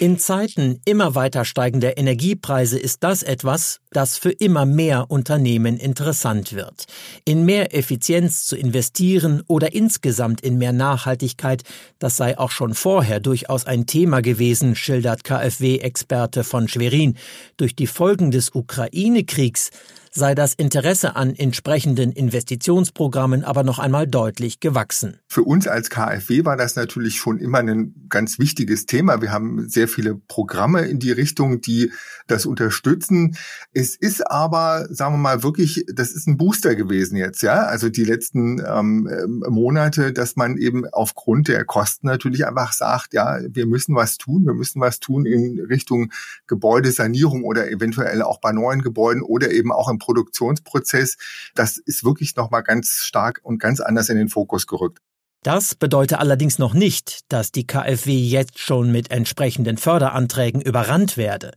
In 0.00 0.18
Zeiten 0.18 0.80
immer 0.86 1.14
weiter 1.14 1.44
steigender 1.44 1.98
Energiepreise 1.98 2.78
ist 2.78 3.04
das 3.04 3.22
etwas, 3.22 3.80
das 3.90 4.16
für 4.16 4.30
immer 4.30 4.64
mehr 4.64 5.10
Unternehmen 5.10 5.76
interessant 5.76 6.54
wird. 6.54 6.86
In 7.26 7.44
mehr 7.44 7.76
Effizienz 7.76 8.46
zu 8.46 8.56
investieren 8.56 9.42
oder 9.46 9.74
insgesamt 9.74 10.40
in 10.40 10.56
mehr 10.56 10.72
Nachhaltigkeit, 10.72 11.64
das 11.98 12.16
sei 12.16 12.38
auch 12.38 12.50
schon 12.50 12.72
vorher 12.72 13.20
durchaus 13.20 13.66
ein 13.66 13.84
Thema 13.84 14.22
gewesen, 14.22 14.74
schildert 14.74 15.22
KfW-Experte 15.22 16.44
von 16.44 16.66
Schwerin. 16.66 17.18
Durch 17.58 17.76
die 17.76 17.86
Folgen 17.86 18.30
des 18.30 18.54
Ukraine-Kriegs 18.54 19.68
sei 20.10 20.34
das 20.34 20.54
Interesse 20.54 21.14
an 21.14 21.34
entsprechenden 21.34 22.10
Investitionsprogrammen 22.12 23.44
aber 23.44 23.62
noch 23.62 23.78
einmal 23.78 24.06
deutlich 24.06 24.60
gewachsen. 24.60 25.18
Für 25.28 25.42
uns 25.42 25.68
als 25.68 25.88
KfW 25.88 26.44
war 26.44 26.56
das 26.56 26.74
natürlich 26.74 27.16
schon 27.16 27.38
immer 27.38 27.58
ein 27.58 27.94
ganz 28.08 28.38
wichtiges 28.38 28.86
Thema. 28.86 29.22
Wir 29.22 29.30
haben 29.30 29.68
sehr 29.68 29.86
viele 29.86 30.16
Programme 30.16 30.82
in 30.82 30.98
die 30.98 31.12
Richtung, 31.12 31.60
die 31.60 31.92
das 32.26 32.46
unterstützen. 32.46 33.36
Es 33.72 33.94
ist 33.96 34.28
aber, 34.28 34.86
sagen 34.90 35.14
wir 35.14 35.18
mal, 35.18 35.42
wirklich, 35.42 35.84
das 35.92 36.10
ist 36.10 36.26
ein 36.26 36.36
Booster 36.36 36.74
gewesen 36.74 37.16
jetzt, 37.16 37.42
ja. 37.42 37.62
Also 37.62 37.88
die 37.88 38.04
letzten 38.04 38.60
ähm, 38.66 39.08
Monate, 39.48 40.12
dass 40.12 40.36
man 40.36 40.56
eben 40.56 40.88
aufgrund 40.88 41.48
der 41.48 41.64
Kosten 41.64 42.08
natürlich 42.08 42.46
einfach 42.46 42.72
sagt, 42.72 43.14
ja, 43.14 43.38
wir 43.48 43.66
müssen 43.66 43.94
was 43.94 44.18
tun, 44.18 44.44
wir 44.44 44.54
müssen 44.54 44.80
was 44.80 44.98
tun 44.98 45.24
in 45.26 45.60
Richtung 45.60 46.10
Gebäudesanierung 46.48 47.44
oder 47.44 47.70
eventuell 47.70 48.22
auch 48.22 48.40
bei 48.40 48.52
neuen 48.52 48.82
Gebäuden 48.82 49.22
oder 49.22 49.50
eben 49.50 49.70
auch 49.70 49.88
im 49.88 49.99
Produktionsprozess, 50.00 51.16
das 51.54 51.76
ist 51.76 52.02
wirklich 52.02 52.34
nochmal 52.34 52.64
ganz 52.64 52.88
stark 53.04 53.40
und 53.44 53.60
ganz 53.60 53.78
anders 53.78 54.08
in 54.08 54.16
den 54.16 54.28
Fokus 54.28 54.66
gerückt. 54.66 54.98
Das 55.42 55.74
bedeutet 55.74 56.18
allerdings 56.18 56.58
noch 56.58 56.74
nicht, 56.74 57.20
dass 57.32 57.50
die 57.50 57.66
KfW 57.66 58.12
jetzt 58.12 58.58
schon 58.58 58.92
mit 58.92 59.10
entsprechenden 59.10 59.78
Förderanträgen 59.78 60.60
überrannt 60.60 61.16
werde. 61.16 61.52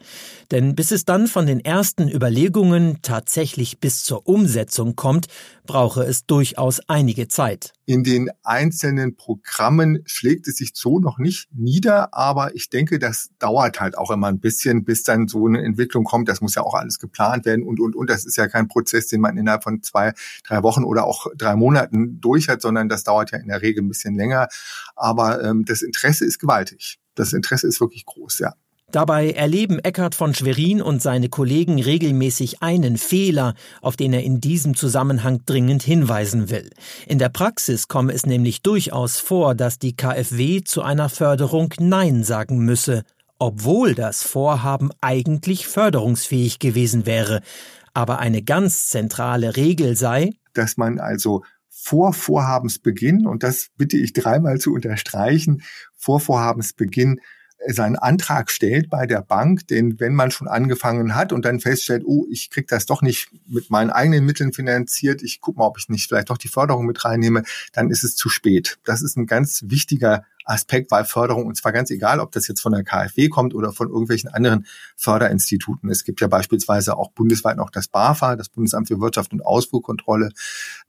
Denn 0.51 0.73
bis 0.73 0.91
es 0.91 1.03
dann 1.03 1.27
von 1.27 1.45
den 1.45 1.59
ersten 1.59 2.07
Überlegungen 2.07 3.00
tatsächlich 3.01 3.81
bis 3.81 4.05
zur 4.05 4.25
Umsetzung 4.25 4.95
kommt, 4.95 5.27
brauche 5.65 6.03
es 6.03 6.25
durchaus 6.25 6.79
einige 6.88 7.27
Zeit. 7.27 7.74
In 7.86 8.03
den 8.03 8.29
einzelnen 8.43 9.15
Programmen 9.15 10.01
schlägt 10.05 10.48
es 10.48 10.58
sich 10.58 10.72
so 10.74 11.00
noch 11.00 11.17
nicht 11.17 11.50
nieder, 11.53 12.13
aber 12.13 12.55
ich 12.55 12.70
denke, 12.70 13.00
das 13.00 13.29
dauert 13.39 13.82
halt 13.82 13.98
auch 13.98 14.12
immer 14.12 14.27
ein 14.27 14.39
bisschen, 14.39 14.86
bis 14.86 15.03
dann 15.03 15.27
so 15.27 15.46
eine 15.48 15.62
Entwicklung 15.62 16.03
kommt. 16.03 16.29
Das 16.29 16.41
muss 16.41 16.55
ja 16.55 16.63
auch 16.63 16.75
alles 16.75 17.00
geplant 17.00 17.46
werden 17.46 17.63
und, 17.63 17.79
und, 17.79 17.96
und. 17.96 18.10
Das 18.10 18.25
ist 18.25 18.38
ja 18.38 18.48
kein 18.48 18.67
Prozess, 18.67 19.08
den 19.08 19.22
man 19.22 19.38
innerhalb 19.38 19.63
von 19.63 19.82
zwei, 19.82 20.13
drei 20.46 20.63
Wochen 20.63 20.84
oder 20.84 21.05
auch 21.05 21.27
drei 21.36 21.55
Monaten 21.55 22.22
durch 22.22 22.50
hat, 22.50 22.62
sondern 22.62 22.89
das 22.89 23.03
dauert 23.03 23.32
ja 23.32 23.39
in 23.39 23.48
der 23.48 23.62
Regel 23.62 23.84
ein 23.84 23.89
bisschen 23.89 24.15
länger. 24.15 24.48
Aber 24.96 25.43
ähm, 25.43 25.65
das 25.65 25.82
Interesse 25.82 26.25
ist 26.25 26.39
gewaltig. 26.39 27.00
Das 27.15 27.34
Interesse 27.34 27.67
ist 27.67 27.79
wirklich 27.79 28.05
groß, 28.05 28.39
ja. 28.39 28.53
Dabei 28.93 29.31
erleben 29.31 29.79
Eckhard 29.79 30.13
von 30.13 30.35
Schwerin 30.35 30.79
und 30.79 31.01
seine 31.01 31.27
Kollegen 31.27 31.81
regelmäßig 31.81 32.62
einen 32.62 33.00
Fehler, 33.00 33.55
auf 33.81 33.95
den 33.95 34.13
er 34.13 34.21
in 34.21 34.39
diesem 34.39 34.75
Zusammenhang 34.75 35.41
dringend 35.47 35.81
hinweisen 35.81 36.51
will. 36.51 36.69
In 37.07 37.17
der 37.17 37.29
Praxis 37.29 37.88
komme 37.88 38.13
es 38.13 38.27
nämlich 38.27 38.62
durchaus 38.62 39.19
vor, 39.19 39.55
dass 39.55 39.79
die 39.79 39.95
KfW 39.95 40.62
zu 40.63 40.83
einer 40.83 41.09
Förderung 41.09 41.73
Nein 41.79 42.23
sagen 42.23 42.59
müsse, 42.59 43.01
obwohl 43.39 43.95
das 43.95 44.21
Vorhaben 44.21 44.91
eigentlich 45.01 45.65
förderungsfähig 45.65 46.59
gewesen 46.59 47.07
wäre. 47.07 47.41
Aber 47.95 48.19
eine 48.19 48.43
ganz 48.43 48.89
zentrale 48.89 49.57
Regel 49.57 49.95
sei, 49.95 50.35
dass 50.53 50.77
man 50.77 51.00
also 51.00 51.41
vor 51.71 52.13
Vorhabensbeginn, 52.13 53.25
und 53.25 53.41
das 53.41 53.69
bitte 53.75 53.97
ich 53.97 54.13
dreimal 54.13 54.59
zu 54.59 54.71
unterstreichen, 54.71 55.63
vor 55.97 56.19
Vorhabensbeginn 56.19 57.19
seinen 57.67 57.96
Antrag 57.96 58.50
stellt 58.50 58.89
bei 58.89 59.05
der 59.05 59.22
Bank, 59.22 59.67
denn 59.67 60.00
wenn 60.00 60.15
man 60.15 60.32
schon 60.32 60.48
angefangen 60.48 61.15
hat 61.15 61.32
und 61.32 61.46
dann 61.46 61.60
feststellt, 61.60 62.03
oh, 62.05 62.25
ich 62.29 62.50
krieg 62.50 62.67
das 62.67 62.86
doch 62.86 63.01
nicht 63.01 63.29
mit 63.48 63.70
meinen 63.70 63.89
eigenen 63.89 64.25
Mitteln 64.25 64.53
finanziert, 64.53 65.22
ich 65.24 65.41
gucke 65.41 65.60
mal, 65.60 65.67
ob 65.67 65.77
ich 65.77 65.89
nicht 65.89 66.08
vielleicht 66.08 66.29
doch 66.29 66.38
die 66.38 66.48
Förderung 66.48 66.86
mit 66.86 67.03
reinnehme, 67.05 67.43
dann 67.72 67.89
ist 67.89 68.03
es 68.03 68.15
zu 68.15 68.29
spät. 68.29 68.79
Das 68.84 69.01
ist 69.01 69.17
ein 69.17 69.25
ganz 69.25 69.63
wichtiger 69.67 70.24
Aspekt 70.46 70.89
bei 70.89 71.05
Förderung 71.05 71.46
und 71.46 71.55
zwar 71.55 71.72
ganz 71.72 71.89
egal, 71.89 72.20
ob 72.20 72.32
das 72.32 72.48
jetzt 72.48 72.62
von 72.62 72.74
der 72.74 72.84
KfW 72.84 73.29
kommt 73.29 73.53
oder 73.53 73.72
von 73.72 73.88
irgendwelchen 73.88 74.29
anderen 74.29 74.65
Förderinstituten. 74.98 75.89
Es 75.89 76.03
gibt 76.03 76.20
ja 76.22 76.27
beispielsweise 76.27 76.98
auch 76.98 77.12
bundesweit 77.12 77.58
noch 77.58 77.70
das 77.70 77.88
BAFA, 77.88 78.36
das 78.36 78.50
Bundesamt 78.50 78.89
für 78.89 79.00
Wirtschaft 79.00 79.32
und 79.32 79.46
Ausfuhrkontrolle, 79.46 80.32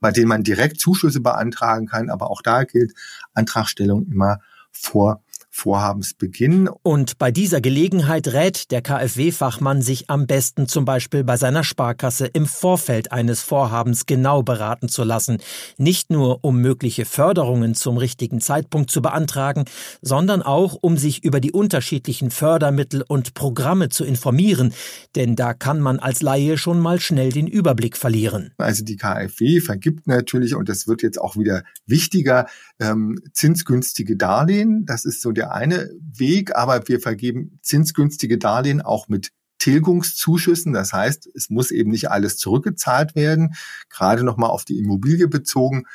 bei 0.01 0.11
dem 0.11 0.27
man 0.27 0.43
direkt 0.43 0.79
Zuschüsse 0.79 1.21
beantragen 1.21 1.87
kann, 1.87 2.09
aber 2.09 2.29
auch 2.29 2.41
da 2.41 2.63
gilt 2.63 2.93
Antragstellung 3.33 4.07
immer 4.07 4.39
vor 4.71 5.23
Vorhabensbeginn. 5.55 6.67
Und 6.83 7.17
bei 7.17 7.31
dieser 7.31 7.61
Gelegenheit 7.61 8.27
rät 8.27 8.71
der 8.71 8.81
KfW-Fachmann 8.81 9.81
sich 9.81 10.09
am 10.09 10.27
besten 10.27 10.67
zum 10.67 10.83
Beispiel 10.83 11.23
bei 11.23 11.37
seiner 11.37 11.63
Sparkasse 11.63 12.25
im 12.25 12.45
Vorfeld 12.45 13.13
eines 13.13 13.41
Vorhabens 13.41 14.05
genau 14.05 14.43
beraten 14.43 14.89
zu 14.89 15.05
lassen. 15.05 15.37
Nicht 15.77 16.11
nur, 16.11 16.43
um 16.43 16.59
mögliche 16.59 17.05
Förderungen 17.05 17.73
zum 17.73 17.95
richtigen 17.95 18.41
Zeitpunkt 18.41 18.91
zu 18.91 19.01
beantragen, 19.01 19.63
sondern 20.01 20.41
auch, 20.41 20.77
um 20.81 20.97
sich 20.97 21.23
über 21.23 21.39
die 21.39 21.53
unterschiedlichen 21.53 22.31
Fördermittel 22.31 23.05
und 23.07 23.33
Programme 23.33 23.87
zu 23.87 24.03
informieren. 24.03 24.73
Denn 25.15 25.37
da 25.37 25.53
kann 25.53 25.79
man 25.79 25.99
als 25.99 26.21
Laie 26.21 26.57
schon 26.57 26.81
mal 26.81 26.99
schnell 26.99 27.31
den 27.31 27.47
Überblick 27.47 27.95
verlieren. 27.95 28.51
Also 28.57 28.83
die 28.83 28.97
KfW 28.97 29.61
vergibt 29.61 30.05
natürlich, 30.05 30.53
und 30.53 30.67
das 30.67 30.85
wird 30.85 31.01
jetzt 31.01 31.19
auch 31.19 31.37
wieder 31.37 31.63
wichtiger, 31.85 32.47
ähm, 32.81 33.21
zinsgünstige 33.31 34.17
Darlehen. 34.17 34.85
Das 34.85 35.05
ist 35.05 35.21
so 35.21 35.31
der 35.31 35.44
der 35.45 35.53
eine 35.53 35.91
Weg, 36.01 36.55
aber 36.55 36.87
wir 36.87 36.99
vergeben 36.99 37.59
zinsgünstige 37.61 38.37
Darlehen 38.37 38.81
auch 38.81 39.07
mit 39.07 39.31
Tilgungszuschüssen. 39.59 40.73
Das 40.73 40.91
heißt, 40.91 41.29
es 41.33 41.49
muss 41.49 41.71
eben 41.71 41.91
nicht 41.91 42.09
alles 42.09 42.37
zurückgezahlt 42.37 43.15
werden. 43.15 43.53
Gerade 43.89 44.23
nochmal 44.23 44.49
auf 44.49 44.65
die 44.65 44.79
Immobilie 44.79 45.27
bezogen 45.27 45.85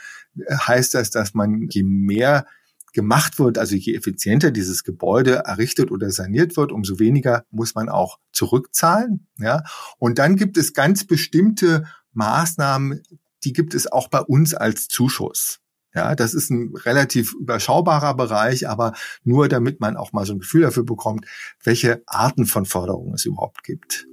heißt 0.51 0.95
das, 0.95 1.11
dass 1.11 1.35
man 1.35 1.69
je 1.69 1.83
mehr 1.83 2.47
gemacht 2.93 3.39
wird, 3.39 3.59
also 3.59 3.77
je 3.77 3.95
effizienter 3.95 4.51
dieses 4.51 4.83
Gebäude 4.83 5.43
errichtet 5.47 5.91
oder 5.91 6.11
saniert 6.11 6.57
wird, 6.57 6.73
umso 6.73 6.99
weniger 6.99 7.45
muss 7.51 7.75
man 7.75 7.89
auch 7.89 8.19
zurückzahlen. 8.33 9.27
Ja, 9.39 9.63
und 9.99 10.19
dann 10.19 10.37
gibt 10.37 10.57
es 10.57 10.73
ganz 10.73 11.05
bestimmte 11.05 11.85
Maßnahmen, 12.13 13.03
die 13.45 13.53
gibt 13.53 13.75
es 13.75 13.91
auch 13.91 14.09
bei 14.09 14.21
uns 14.21 14.55
als 14.55 14.89
Zuschuss. 14.89 15.61
Ja, 15.95 16.15
das 16.15 16.35
ist 16.35 16.51
ein 16.51 16.75
relativ 16.77 17.35
überschaubarer 17.35 18.15
Bereich, 18.15 18.69
aber 18.69 18.93
nur 19.25 19.49
damit 19.49 19.81
man 19.81 19.97
auch 19.97 20.13
mal 20.13 20.25
so 20.25 20.35
ein 20.35 20.39
Gefühl 20.39 20.63
dafür 20.63 20.85
bekommt, 20.85 21.27
welche 21.65 22.03
Arten 22.07 22.47
von 22.47 22.65
Förderung 22.65 23.15
es 23.15 23.25
überhaupt 23.25 23.65
gibt. 23.65 24.07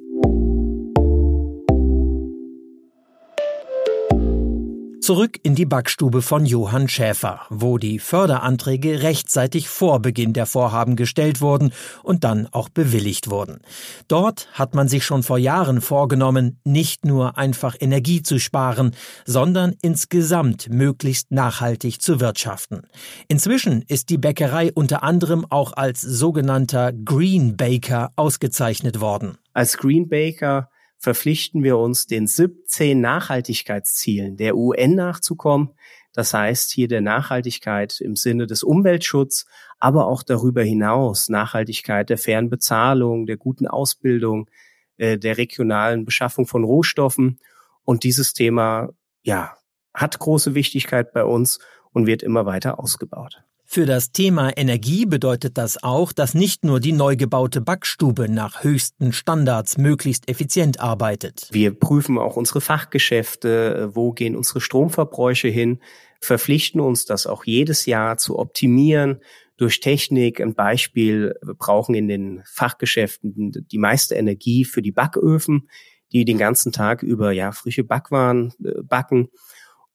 Zurück 5.08 5.40
in 5.42 5.56
die 5.56 5.66
Backstube 5.66 6.22
von 6.22 6.46
Johann 6.46 6.90
Schäfer, 6.90 7.44
wo 7.50 7.78
die 7.78 7.98
Förderanträge 7.98 9.04
rechtzeitig 9.04 9.70
vor 9.70 10.02
Beginn 10.02 10.34
der 10.34 10.46
Vorhaben 10.46 10.98
gestellt 10.98 11.40
wurden 11.40 11.72
und 12.04 12.26
dann 12.26 12.46
auch 12.52 12.68
bewilligt 12.68 13.30
wurden. 13.30 13.62
Dort 14.10 14.50
hat 14.52 14.76
man 14.76 14.90
sich 14.90 15.06
schon 15.06 15.24
vor 15.24 15.38
Jahren 15.38 15.80
vorgenommen, 15.80 16.60
nicht 16.66 17.06
nur 17.06 17.38
einfach 17.38 17.78
Energie 17.80 18.22
zu 18.22 18.38
sparen, 18.38 18.92
sondern 19.24 19.76
insgesamt 19.82 20.68
möglichst 20.70 21.32
nachhaltig 21.32 22.02
zu 22.02 22.20
wirtschaften. 22.20 22.82
Inzwischen 23.30 23.84
ist 23.84 24.10
die 24.10 24.18
Bäckerei 24.18 24.74
unter 24.74 25.04
anderem 25.04 25.46
auch 25.50 25.72
als 25.72 26.02
sogenannter 26.02 26.92
Green 26.92 27.56
Baker 27.56 28.12
ausgezeichnet 28.18 29.00
worden. 29.00 29.38
Als 29.54 29.78
Green 29.78 30.10
Baker 30.10 30.68
verpflichten 30.98 31.64
wir 31.64 31.78
uns, 31.78 32.08
den 32.08 32.28
17 32.28 33.00
Nachhaltigkeitszielen 33.00 34.38
der 34.38 34.56
UN 34.56 34.96
nachzukommen. 34.96 35.74
Das 36.14 36.34
heißt 36.34 36.72
hier 36.72 36.88
der 36.88 37.02
Nachhaltigkeit 37.02 38.02
im 38.02 38.16
Sinne 38.16 38.48
des 38.48 38.64
Umweltschutzes, 38.64 39.46
aber 39.80 40.08
auch 40.08 40.24
darüber 40.24 40.64
hinaus 40.64 41.30
Nachhaltigkeit 41.30 42.10
der 42.10 42.18
fairen 42.18 42.50
Bezahlung, 42.50 43.28
der 43.28 43.38
guten 43.38 43.68
Ausbildung, 43.68 44.50
äh, 44.98 45.18
der 45.18 45.38
regionalen 45.38 46.06
Beschaffung 46.06 46.48
von 46.48 46.64
Rohstoffen. 46.64 47.40
Und 47.84 48.04
dieses 48.04 48.34
Thema, 48.34 48.90
ja, 49.22 49.56
hat 49.94 50.20
große 50.20 50.56
Wichtigkeit 50.56 51.14
bei 51.14 51.24
uns 51.24 51.60
und 51.92 52.08
wird 52.08 52.24
immer 52.24 52.46
weiter 52.46 52.80
ausgebaut. 52.80 53.44
Für 53.70 53.86
das 53.86 54.14
Thema 54.14 54.58
Energie 54.58 55.06
bedeutet 55.06 55.58
das 55.58 55.84
auch, 55.84 56.14
dass 56.14 56.34
nicht 56.34 56.64
nur 56.64 56.80
die 56.80 56.94
neu 56.94 57.18
gebaute 57.18 57.60
Backstube 57.60 58.30
nach 58.30 58.64
höchsten 58.64 59.12
Standards 59.12 59.78
möglichst 59.78 60.30
effizient 60.30 60.80
arbeitet. 60.80 61.50
Wir 61.52 61.78
prüfen 61.78 62.18
auch 62.18 62.38
unsere 62.38 62.62
Fachgeschäfte, 62.62 63.90
wo 63.94 64.14
gehen 64.14 64.38
unsere 64.38 64.62
Stromverbräuche 64.62 65.50
hin, 65.50 65.82
verpflichten 66.22 66.80
uns 66.80 67.04
das 67.06 67.28
auch 67.28 67.44
jedes 67.44 67.86
Jahr 67.86 68.18
zu 68.18 68.40
optimieren 68.40 69.20
durch 69.58 69.82
Technik. 69.82 70.40
Ein 70.40 70.56
Beispiel, 70.56 71.36
wir 71.44 71.54
brauchen 71.54 71.94
in 71.94 72.08
den 72.08 72.44
Fachgeschäften 72.46 73.52
die 73.70 73.78
meiste 73.78 74.16
Energie 74.16 74.64
für 74.64 74.82
die 74.82 74.94
Backöfen, 74.94 75.68
die 76.14 76.24
den 76.24 76.38
ganzen 76.38 76.72
Tag 76.72 77.04
über 77.04 77.34
ja 77.34 77.52
frische 77.52 77.84
Backwaren 77.84 78.54
äh, 78.64 78.82
backen. 78.82 79.28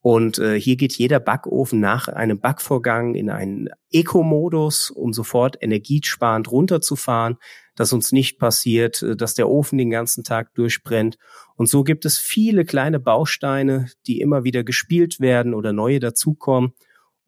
Und 0.02 0.40
äh, 0.40 0.60
hier 0.60 0.74
geht 0.74 0.94
jeder 0.94 1.20
Backofen 1.20 1.78
nach 1.78 2.08
einem 2.08 2.40
Backvorgang 2.40 3.14
in 3.14 3.30
einen 3.30 3.68
Eco-Modus, 3.92 4.90
um 4.90 5.12
sofort 5.12 5.56
energiesparend 5.62 6.50
runterzufahren, 6.50 7.38
dass 7.76 7.92
uns 7.92 8.10
nicht 8.10 8.40
passiert, 8.40 9.00
äh, 9.02 9.14
dass 9.16 9.34
der 9.34 9.48
Ofen 9.48 9.78
den 9.78 9.90
ganzen 9.90 10.24
Tag 10.24 10.52
durchbrennt. 10.54 11.18
Und 11.54 11.68
so 11.68 11.84
gibt 11.84 12.04
es 12.04 12.18
viele 12.18 12.64
kleine 12.64 12.98
Bausteine, 12.98 13.86
die 14.08 14.20
immer 14.20 14.42
wieder 14.42 14.64
gespielt 14.64 15.20
werden 15.20 15.54
oder 15.54 15.72
neue 15.72 16.00
dazukommen, 16.00 16.72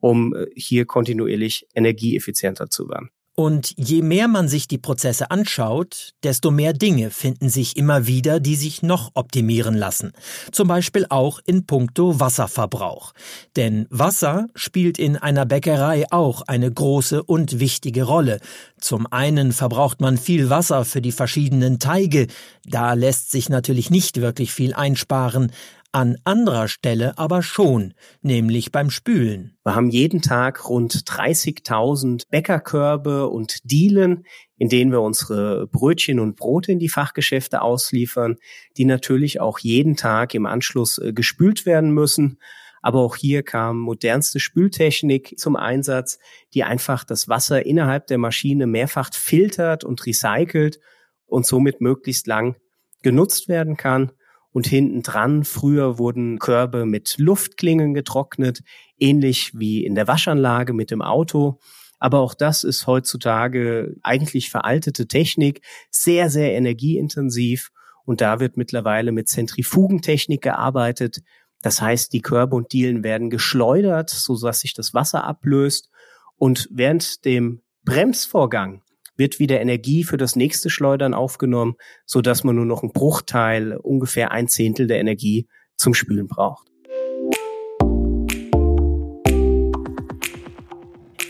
um 0.01 0.35
äh, 0.35 0.47
hier 0.57 0.85
kontinuierlich 0.85 1.69
energieeffizienter 1.75 2.71
zu 2.71 2.89
werden. 2.89 3.11
Und 3.37 3.75
je 3.77 4.03
mehr 4.03 4.29
man 4.29 4.47
sich 4.47 4.69
die 4.69 4.79
Prozesse 4.79 5.33
anschaut, 5.33 6.15
desto 6.23 6.53
mehr 6.53 6.73
Dinge 6.73 7.11
finden 7.11 7.49
sich 7.49 7.77
immer 7.77 8.07
wieder, 8.07 8.39
die 8.39 8.55
sich 8.55 8.83
noch 8.83 9.11
optimieren 9.15 9.75
lassen. 9.75 10.13
Zum 10.53 10.69
Beispiel 10.69 11.07
auch 11.09 11.41
in 11.45 11.67
puncto 11.67 12.21
Wasserverbrauch. 12.21 13.13
Denn 13.57 13.87
Wasser 13.91 14.47
spielt 14.55 15.01
in 15.01 15.17
einer 15.17 15.47
Bäckerei 15.47 16.05
auch 16.13 16.43
eine 16.43 16.71
große 16.71 17.25
und 17.25 17.59
wichtige 17.59 18.05
Rolle. 18.05 18.39
Zum 18.79 19.11
einen 19.11 19.53
verbraucht 19.53 20.01
man 20.01 20.17
viel 20.17 20.49
Wasser 20.49 20.85
für 20.85 21.03
die 21.03 21.13
verschiedenen 21.13 21.81
Teige. 21.81 22.29
Da 22.65 22.95
lässt 22.95 23.33
sich 23.33 23.49
natürlich 23.49 23.91
nicht 23.91 24.21
wirklich 24.21 24.53
viel 24.53 24.75
einsparen 24.75 25.51
an 25.95 26.19
anderer 26.25 26.67
Stelle 26.67 27.19
aber 27.19 27.41
schon, 27.41 27.95
nämlich 28.21 28.73
beim 28.73 28.91
Spülen. 28.91 29.57
Wir 29.63 29.77
haben 29.77 29.91
jeden 29.91 30.23
Tag 30.23 30.69
rund 30.69 30.93
30.000 30.93 32.25
Bäckerkörbe 32.31 33.29
und 33.29 33.59
Dielen, 33.63 34.27
in 34.57 34.69
denen 34.69 34.91
wir 34.91 35.03
unsere 35.03 35.69
Brötchen 35.69 36.19
und 36.19 36.35
Brote 36.35 36.73
in 36.73 36.81
die 36.81 36.89
Fachgeschäfte 36.89 37.63
ausliefern, 37.63 38.39
die 38.77 38.87
natürlich 38.87 39.41
auch 39.41 39.61
jeden 39.61 39.95
Tag 39.95 40.35
im 40.35 40.47
Anschluss 40.47 40.99
äh, 40.99 41.13
gespült 41.13 41.65
werden 41.65 41.93
müssen. 41.93 42.41
Aber 42.83 42.99
auch 42.99 43.15
hier 43.15 43.45
kam 43.45 43.79
modernste 43.79 44.41
Spültechnik 44.41 45.39
zum 45.39 45.55
Einsatz, 45.55 46.19
die 46.55 46.65
einfach 46.65 47.05
das 47.05 47.29
Wasser 47.29 47.65
innerhalb 47.65 48.09
der 48.09 48.19
Maschine 48.19 48.67
mehrfach 48.67 49.15
filtert 49.15 49.85
und 49.85 50.05
recycelt 50.05 50.81
und 51.25 51.47
somit 51.47 51.81
möglichst 51.81 52.27
lang 52.27 52.57
genutzt 53.01 53.47
werden 53.47 53.77
kann 53.77 54.11
und 54.55 54.69
hinten 54.69 55.03
dran 55.03 55.43
früher 55.43 55.99
wurden 55.99 56.39
Körbe 56.39 56.87
mit 56.87 57.17
Luftklingen 57.19 57.93
getrocknet, 57.93 58.63
ähnlich 58.97 59.51
wie 59.59 59.85
in 59.85 59.97
der 59.97 60.07
Waschanlage 60.07 60.73
mit 60.73 60.93
dem 60.93 61.03
Auto. 61.03 61.59
Aber 61.99 62.21
auch 62.21 62.35
das 62.35 62.63
ist 62.63 62.87
heutzutage 62.87 63.97
eigentlich 64.05 64.51
veraltete 64.51 65.09
Technik, 65.09 65.61
sehr, 65.91 66.31
sehr 66.31 66.53
energieintensiv. 66.53 67.71
Und 68.05 68.21
da 68.21 68.39
wird 68.39 68.57
mittlerweile 68.57 69.11
mit 69.11 69.29
Zentrifugentechnik 69.29 70.43
gearbeitet. 70.43 71.23
Das 71.61 71.83
heißt, 71.83 72.13
die 72.13 72.23
Körbe 72.23 72.55
und 72.55 72.73
Dielen 72.73 73.03
werden 73.03 73.31
geschleudert, 73.31 74.11
so 74.11 74.39
dass 74.39 74.61
sich 74.61 74.73
das 74.73 74.95
Wasser 74.95 75.25
ablöst. 75.25 75.91
Und 76.37 76.69
während 76.71 77.25
dem 77.25 77.63
Bremsvorgang 77.85 78.84
wird 79.17 79.39
wieder 79.39 79.61
Energie 79.61 80.05
für 80.05 80.17
das 80.17 80.37
nächste 80.37 80.71
Schleudern 80.71 81.15
aufgenommen, 81.15 81.75
so 82.05 82.21
dass 82.21 82.45
man 82.45 82.57
nur 82.57 82.67
noch 82.67 82.83
einen 82.83 82.93
Bruchteil, 82.93 83.77
ungefähr 83.77 84.31
ein 84.33 84.49
Zehntel 84.49 84.87
der 84.87 84.99
Energie 84.99 85.47
zum 85.77 85.95
Spülen 85.95 86.27
braucht. 86.27 86.74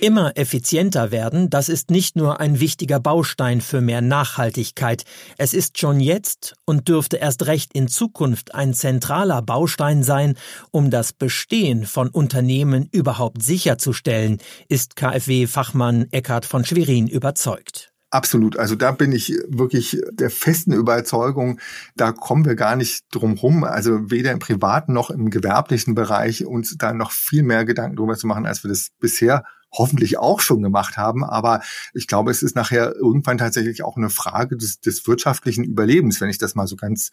Immer 0.05 0.37
effizienter 0.37 1.13
werden, 1.13 1.49
das 1.49 1.71
ist 1.71 1.91
nicht 1.91 2.15
nur 2.15 2.39
ein 2.39 2.61
wichtiger 2.61 3.01
Baustein 3.01 3.63
für 3.63 3.81
mehr 3.81 4.03
Nachhaltigkeit, 4.03 5.05
es 5.39 5.55
ist 5.55 5.79
schon 5.79 5.99
jetzt 5.99 6.57
und 6.67 6.89
dürfte 6.89 7.17
erst 7.17 7.47
recht 7.47 7.73
in 7.73 7.89
Zukunft 7.89 8.55
ein 8.55 8.75
zentraler 8.75 9.41
Baustein 9.41 10.03
sein, 10.03 10.37
um 10.71 10.91
das 10.91 11.15
Bestehen 11.15 11.87
von 11.87 12.11
Unternehmen 12.11 12.87
überhaupt 12.93 13.43
sicherzustellen, 13.43 14.43
ist 14.69 14.95
KfW-Fachmann 14.95 16.09
Eckhard 16.11 16.45
von 16.45 16.67
Schwerin 16.67 17.07
überzeugt. 17.07 17.91
Absolut. 18.11 18.59
Also 18.59 18.75
da 18.75 18.93
bin 18.93 19.11
ich 19.11 19.31
wirklich 19.49 20.03
der 20.13 20.29
festen 20.29 20.73
Überzeugung, 20.73 21.59
da 21.97 22.13
kommen 22.13 22.45
wir 22.45 22.57
gar 22.57 22.77
nicht 22.77 23.07
drum 23.11 23.39
rum. 23.39 23.65
Also 23.65 24.11
weder 24.11 24.33
im 24.33 24.39
privaten 24.39 24.93
noch 24.93 25.09
im 25.09 25.31
gewerblichen 25.31 25.95
Bereich 25.95 26.45
uns 26.45 26.77
da 26.77 26.93
noch 26.93 27.11
viel 27.11 27.43
mehr 27.43 27.65
Gedanken 27.65 27.97
drüber 27.97 28.19
zu 28.19 28.27
machen, 28.27 28.45
als 28.45 28.63
wir 28.63 28.69
das 28.69 28.91
bisher 29.01 29.45
hoffentlich 29.75 30.19
auch 30.19 30.41
schon 30.41 30.63
gemacht 30.63 30.97
haben. 30.97 31.25
Aber 31.25 31.61
ich 31.93 32.07
glaube, 32.07 32.31
es 32.31 32.43
ist 32.43 32.57
nachher 32.57 32.95
irgendwann 32.95 33.39
tatsächlich 33.39 33.83
auch 33.83 33.97
eine 33.97 34.11
Frage 34.11 34.57
des, 34.57 34.81
des 34.81 35.07
wirtschaftlichen 35.07 35.65
Überlebens, 35.65 36.21
wenn 36.21 36.31
ich 36.31 36.39
das 36.39 36.55
mal 36.55 36.67
so 36.67 36.77
ganz 36.77 37.11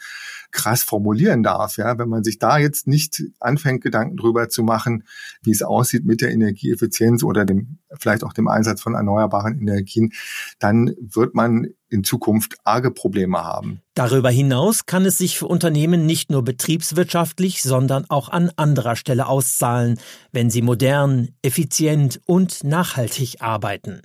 krass 0.51 0.83
formulieren 0.83 1.43
darf. 1.43 1.77
Ja, 1.77 1.97
wenn 1.97 2.09
man 2.09 2.23
sich 2.23 2.39
da 2.39 2.57
jetzt 2.57 2.87
nicht 2.87 3.23
anfängt, 3.39 3.83
Gedanken 3.83 4.17
drüber 4.17 4.49
zu 4.49 4.63
machen, 4.63 5.03
wie 5.41 5.51
es 5.51 5.63
aussieht 5.63 6.05
mit 6.05 6.21
der 6.21 6.31
Energieeffizienz 6.31 7.23
oder 7.23 7.45
dem, 7.45 7.79
vielleicht 7.99 8.23
auch 8.23 8.33
dem 8.33 8.47
Einsatz 8.47 8.81
von 8.81 8.93
erneuerbaren 8.93 9.59
Energien, 9.59 10.11
dann 10.59 10.93
wird 10.99 11.35
man 11.35 11.67
in 11.91 12.03
Zukunft 12.03 12.55
arge 12.63 12.91
Probleme 12.91 13.43
haben. 13.43 13.81
Darüber 13.93 14.31
hinaus 14.31 14.85
kann 14.85 15.05
es 15.05 15.17
sich 15.17 15.37
für 15.37 15.47
Unternehmen 15.47 16.05
nicht 16.05 16.31
nur 16.31 16.43
betriebswirtschaftlich, 16.43 17.61
sondern 17.61 18.09
auch 18.09 18.29
an 18.29 18.51
anderer 18.55 18.95
Stelle 18.95 19.27
auszahlen, 19.27 19.99
wenn 20.31 20.49
sie 20.49 20.61
modern, 20.61 21.29
effizient 21.41 22.21
und 22.25 22.63
nachhaltig 22.63 23.41
arbeiten. 23.41 24.01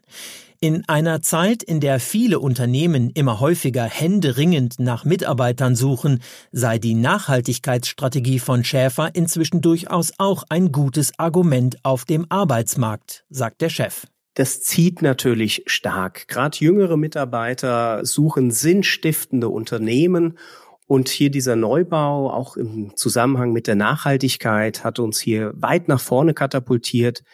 In 0.58 0.88
einer 0.88 1.20
Zeit, 1.20 1.62
in 1.62 1.80
der 1.80 2.00
viele 2.00 2.40
Unternehmen 2.40 3.10
immer 3.10 3.40
häufiger 3.40 3.84
händeringend 3.84 4.78
nach 4.78 5.04
Mitarbeitern 5.04 5.76
suchen, 5.76 6.22
sei 6.50 6.78
die 6.78 6.94
Nachhaltigkeitsstrategie 6.94 8.38
von 8.38 8.64
Schäfer 8.64 9.14
inzwischen 9.14 9.60
durchaus 9.60 10.12
auch 10.18 10.44
ein 10.48 10.72
gutes 10.72 11.18
Argument 11.18 11.76
auf 11.84 12.04
dem 12.06 12.26
Arbeitsmarkt, 12.30 13.24
sagt 13.28 13.60
der 13.60 13.68
Chef 13.68 14.06
das 14.36 14.60
zieht 14.60 15.00
natürlich 15.00 15.62
stark. 15.64 16.28
Gerade 16.28 16.58
jüngere 16.58 16.98
Mitarbeiter 16.98 18.04
suchen 18.04 18.50
sinnstiftende 18.50 19.48
Unternehmen 19.48 20.38
und 20.86 21.08
hier 21.08 21.30
dieser 21.30 21.56
Neubau, 21.56 22.30
auch 22.30 22.58
im 22.58 22.94
Zusammenhang 22.96 23.52
mit 23.52 23.66
der 23.66 23.76
Nachhaltigkeit, 23.76 24.84
hat 24.84 24.98
uns 24.98 25.18
hier 25.18 25.54
weit 25.56 25.88
nach 25.88 26.00
vorne 26.00 26.34
katapultiert. 26.34 27.24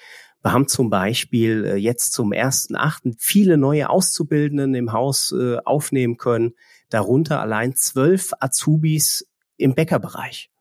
Wir 0.43 0.53
haben 0.53 0.69
zum 0.69 0.91
Beispiel 0.91 1.65
äh, 1.65 1.75
jetzt 1.75 2.13
zum 2.13 2.33
ersten 2.33 2.77
Achten 2.77 3.17
viele 3.19 3.57
neue 3.57 3.91
Auszubildenden 3.91 4.77
im 4.77 4.93
Haus 4.93 5.33
äh, 5.33 5.57
aufnehmen 5.65 6.19
können, 6.19 6.53
darunter 6.89 7.41
allein 7.41 7.75
zwölf 7.75 8.31
Azubis 8.39 9.27
im 9.57 9.75
Bäckerbereich. 9.75 10.52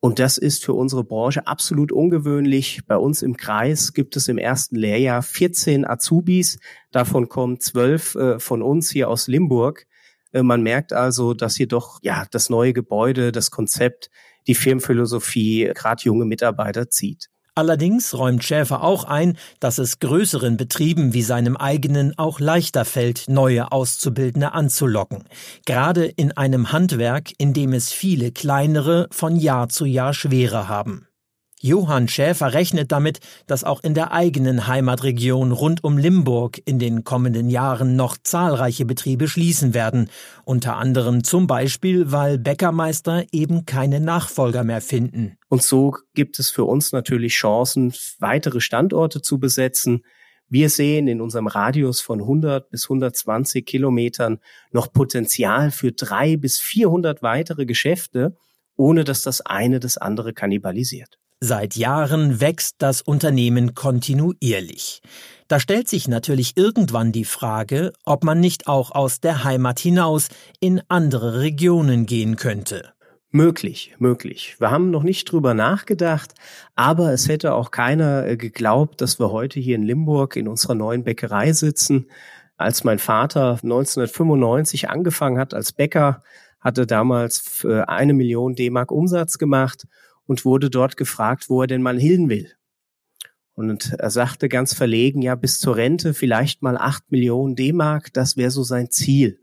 Und 0.00 0.18
das 0.18 0.38
ist 0.38 0.64
für 0.64 0.72
unsere 0.72 1.04
Branche 1.04 1.46
absolut 1.46 1.92
ungewöhnlich. 1.92 2.80
Bei 2.86 2.96
uns 2.96 3.20
im 3.20 3.36
Kreis 3.36 3.92
gibt 3.92 4.16
es 4.16 4.28
im 4.28 4.38
ersten 4.38 4.76
Lehrjahr 4.76 5.22
14 5.22 5.86
Azubis. 5.86 6.58
Davon 6.90 7.28
kommen 7.28 7.60
zwölf 7.60 8.14
äh, 8.14 8.38
von 8.38 8.62
uns 8.62 8.90
hier 8.90 9.10
aus 9.10 9.28
Limburg. 9.28 9.86
Äh, 10.32 10.42
man 10.42 10.62
merkt 10.62 10.94
also, 10.94 11.34
dass 11.34 11.56
hier 11.56 11.68
doch 11.68 12.00
ja 12.02 12.24
das 12.30 12.48
neue 12.48 12.72
Gebäude, 12.72 13.30
das 13.30 13.50
Konzept, 13.50 14.10
die 14.46 14.54
Firmenphilosophie 14.54 15.70
gerade 15.74 16.02
junge 16.02 16.24
Mitarbeiter 16.24 16.88
zieht. 16.88 17.29
Allerdings 17.54 18.14
räumt 18.14 18.44
Schäfer 18.44 18.82
auch 18.82 19.04
ein, 19.04 19.36
dass 19.58 19.78
es 19.78 19.98
größeren 19.98 20.56
Betrieben 20.56 21.12
wie 21.12 21.22
seinem 21.22 21.56
eigenen 21.56 22.16
auch 22.18 22.40
leichter 22.40 22.84
fällt, 22.84 23.28
neue 23.28 23.72
Auszubildende 23.72 24.52
anzulocken. 24.52 25.24
Gerade 25.66 26.06
in 26.06 26.32
einem 26.32 26.72
Handwerk, 26.72 27.32
in 27.38 27.52
dem 27.52 27.72
es 27.72 27.92
viele 27.92 28.32
kleinere 28.32 29.08
von 29.10 29.36
Jahr 29.36 29.68
zu 29.68 29.84
Jahr 29.84 30.14
schwerer 30.14 30.68
haben. 30.68 31.06
Johann 31.62 32.08
Schäfer 32.08 32.54
rechnet 32.54 32.90
damit, 32.90 33.20
dass 33.46 33.64
auch 33.64 33.82
in 33.82 33.92
der 33.92 34.12
eigenen 34.12 34.66
Heimatregion 34.66 35.52
rund 35.52 35.84
um 35.84 35.98
Limburg 35.98 36.58
in 36.64 36.78
den 36.78 37.04
kommenden 37.04 37.50
Jahren 37.50 37.96
noch 37.96 38.16
zahlreiche 38.22 38.86
Betriebe 38.86 39.28
schließen 39.28 39.74
werden, 39.74 40.08
unter 40.44 40.78
anderem 40.78 41.22
zum 41.22 41.46
Beispiel, 41.46 42.10
weil 42.12 42.38
Bäckermeister 42.38 43.26
eben 43.30 43.66
keine 43.66 44.00
Nachfolger 44.00 44.64
mehr 44.64 44.80
finden. 44.80 45.36
Und 45.48 45.62
so 45.62 45.96
gibt 46.14 46.38
es 46.38 46.48
für 46.48 46.64
uns 46.64 46.92
natürlich 46.92 47.34
Chancen, 47.34 47.92
weitere 48.20 48.60
Standorte 48.60 49.20
zu 49.20 49.38
besetzen. 49.38 50.02
Wir 50.48 50.70
sehen 50.70 51.08
in 51.08 51.20
unserem 51.20 51.46
Radius 51.46 52.00
von 52.00 52.20
100 52.20 52.70
bis 52.70 52.86
120 52.86 53.66
Kilometern 53.66 54.38
noch 54.72 54.92
Potenzial 54.92 55.70
für 55.70 55.92
drei 55.92 56.38
bis 56.38 56.58
400 56.58 57.22
weitere 57.22 57.66
Geschäfte, 57.66 58.34
ohne 58.76 59.04
dass 59.04 59.22
das 59.22 59.42
eine 59.42 59.78
das 59.78 59.98
andere 59.98 60.32
kannibalisiert. 60.32 61.19
Seit 61.42 61.74
Jahren 61.74 62.42
wächst 62.42 62.76
das 62.80 63.00
Unternehmen 63.00 63.74
kontinuierlich. 63.74 65.00
Da 65.48 65.58
stellt 65.58 65.88
sich 65.88 66.06
natürlich 66.06 66.54
irgendwann 66.58 67.12
die 67.12 67.24
Frage, 67.24 67.94
ob 68.04 68.24
man 68.24 68.40
nicht 68.40 68.66
auch 68.66 68.90
aus 68.90 69.20
der 69.20 69.42
Heimat 69.42 69.80
hinaus 69.80 70.28
in 70.60 70.82
andere 70.88 71.40
Regionen 71.40 72.04
gehen 72.04 72.36
könnte. 72.36 72.92
Möglich, 73.30 73.94
möglich. 73.98 74.56
Wir 74.58 74.70
haben 74.70 74.90
noch 74.90 75.02
nicht 75.02 75.32
drüber 75.32 75.54
nachgedacht, 75.54 76.34
aber 76.74 77.10
es 77.14 77.26
hätte 77.26 77.54
auch 77.54 77.70
keiner 77.70 78.26
äh, 78.26 78.36
geglaubt, 78.36 79.00
dass 79.00 79.18
wir 79.18 79.30
heute 79.30 79.60
hier 79.60 79.76
in 79.76 79.82
Limburg 79.82 80.36
in 80.36 80.46
unserer 80.46 80.74
neuen 80.74 81.04
Bäckerei 81.04 81.54
sitzen. 81.54 82.10
Als 82.58 82.84
mein 82.84 82.98
Vater 82.98 83.52
1995 83.62 84.90
angefangen 84.90 85.38
hat 85.38 85.54
als 85.54 85.72
Bäcker, 85.72 86.22
hatte 86.60 86.86
damals 86.86 87.64
eine 87.64 88.12
Million 88.12 88.54
D-Mark 88.54 88.90
Umsatz 88.90 89.38
gemacht 89.38 89.86
und 90.30 90.44
wurde 90.44 90.70
dort 90.70 90.96
gefragt, 90.96 91.48
wo 91.48 91.60
er 91.60 91.66
denn 91.66 91.82
mal 91.82 91.98
hin 91.98 92.28
will. 92.28 92.52
Und 93.54 93.94
er 93.98 94.10
sagte 94.10 94.48
ganz 94.48 94.72
verlegen, 94.74 95.22
ja, 95.22 95.34
bis 95.34 95.58
zur 95.58 95.74
Rente 95.74 96.14
vielleicht 96.14 96.62
mal 96.62 96.78
acht 96.78 97.10
Millionen 97.10 97.56
D-Mark, 97.56 98.12
das 98.12 98.36
wäre 98.36 98.52
so 98.52 98.62
sein 98.62 98.92
Ziel. 98.92 99.40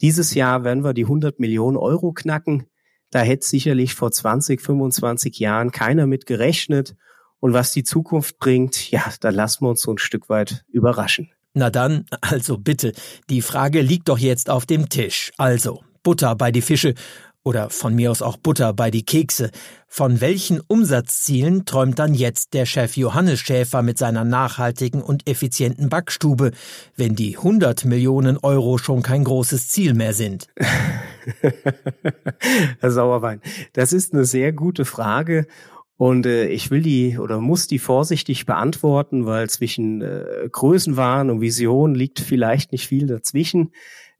Dieses 0.00 0.34
Jahr 0.34 0.62
werden 0.62 0.84
wir 0.84 0.94
die 0.94 1.06
100 1.06 1.40
Millionen 1.40 1.76
Euro 1.76 2.12
knacken. 2.12 2.68
Da 3.10 3.18
hätte 3.18 3.44
sicherlich 3.44 3.96
vor 3.96 4.12
20, 4.12 4.60
25 4.60 5.40
Jahren 5.40 5.72
keiner 5.72 6.06
mit 6.06 6.24
gerechnet. 6.26 6.94
Und 7.40 7.52
was 7.52 7.72
die 7.72 7.82
Zukunft 7.82 8.38
bringt, 8.38 8.92
ja, 8.92 9.02
da 9.18 9.30
lassen 9.30 9.64
wir 9.64 9.70
uns 9.70 9.82
so 9.82 9.90
ein 9.90 9.98
Stück 9.98 10.28
weit 10.28 10.64
überraschen. 10.68 11.32
Na 11.52 11.68
dann, 11.68 12.06
also 12.20 12.58
bitte, 12.58 12.92
die 13.28 13.42
Frage 13.42 13.80
liegt 13.80 14.08
doch 14.08 14.18
jetzt 14.18 14.50
auf 14.50 14.66
dem 14.66 14.88
Tisch. 14.88 15.32
Also, 15.36 15.82
Butter 16.04 16.36
bei 16.36 16.52
die 16.52 16.62
Fische 16.62 16.94
oder 17.44 17.70
von 17.70 17.94
mir 17.94 18.10
aus 18.10 18.22
auch 18.22 18.36
Butter 18.36 18.72
bei 18.72 18.90
die 18.90 19.04
Kekse. 19.04 19.50
Von 19.88 20.20
welchen 20.20 20.60
Umsatzzielen 20.60 21.64
träumt 21.64 21.98
dann 21.98 22.14
jetzt 22.14 22.54
der 22.54 22.66
Chef 22.66 22.96
Johannes 22.96 23.40
Schäfer 23.40 23.82
mit 23.82 23.98
seiner 23.98 24.24
nachhaltigen 24.24 25.02
und 25.02 25.28
effizienten 25.28 25.88
Backstube, 25.88 26.52
wenn 26.96 27.14
die 27.14 27.36
100 27.36 27.84
Millionen 27.84 28.38
Euro 28.38 28.78
schon 28.78 29.02
kein 29.02 29.24
großes 29.24 29.68
Ziel 29.68 29.94
mehr 29.94 30.14
sind? 30.14 30.48
Herr 32.80 32.90
Sauerwein, 32.90 33.40
das 33.72 33.92
ist 33.92 34.14
eine 34.14 34.24
sehr 34.24 34.52
gute 34.52 34.84
Frage. 34.84 35.46
Und 35.96 36.26
äh, 36.26 36.46
ich 36.48 36.70
will 36.72 36.82
die 36.82 37.18
oder 37.18 37.38
muss 37.40 37.68
die 37.68 37.78
vorsichtig 37.78 38.44
beantworten, 38.44 39.24
weil 39.24 39.48
zwischen 39.50 40.02
äh, 40.02 40.48
Größenwahn 40.50 41.30
und 41.30 41.40
Vision 41.40 41.94
liegt 41.94 42.18
vielleicht 42.18 42.72
nicht 42.72 42.88
viel 42.88 43.06
dazwischen. 43.06 43.70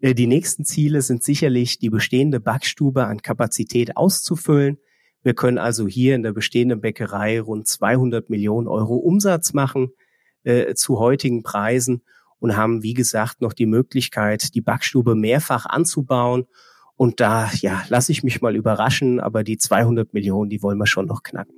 Äh, 0.03 0.15
die 0.15 0.27
nächsten 0.27 0.67
Ziele 0.67 1.01
sind 1.01 1.23
sicherlich, 1.23 1.79
die 1.79 1.89
bestehende 1.89 2.41
Backstube 2.41 3.07
an 3.07 3.23
Kapazität 3.23 3.97
auszufüllen. 3.97 4.77
Wir 5.23 5.35
können 5.35 5.59
also 5.59 5.87
hier 5.87 6.15
in 6.15 6.23
der 6.23 6.33
bestehenden 6.33 6.83
Bäckerei 6.83 7.41
rund 7.41 7.67
200 7.67 8.29
Millionen 8.29 8.69
Euro 8.69 8.97
Umsatz 8.97 9.55
machen 9.55 9.93
äh, 10.43 10.75
zu 10.75 10.99
heutigen 10.99 11.43
Preisen 11.43 12.03
und 12.41 12.57
haben, 12.57 12.83
wie 12.83 12.95
gesagt, 12.95 13.41
noch 13.41 13.53
die 13.53 13.67
Möglichkeit, 13.67 14.55
die 14.55 14.61
Backstube 14.61 15.15
mehrfach 15.15 15.65
anzubauen. 15.67 16.47
Und 16.97 17.21
da, 17.21 17.49
ja, 17.61 17.85
lasse 17.89 18.13
ich 18.13 18.25
mich 18.25 18.43
mal 18.43 18.57
überraschen, 18.57 19.21
aber 19.21 19.45
die 19.45 19.59
200 19.59 20.13
Millionen, 20.13 20.51
die 20.51 20.63
wollen 20.63 20.79
wir 20.79 20.87
schon 20.87 21.07
noch 21.07 21.23
knacken. 21.23 21.55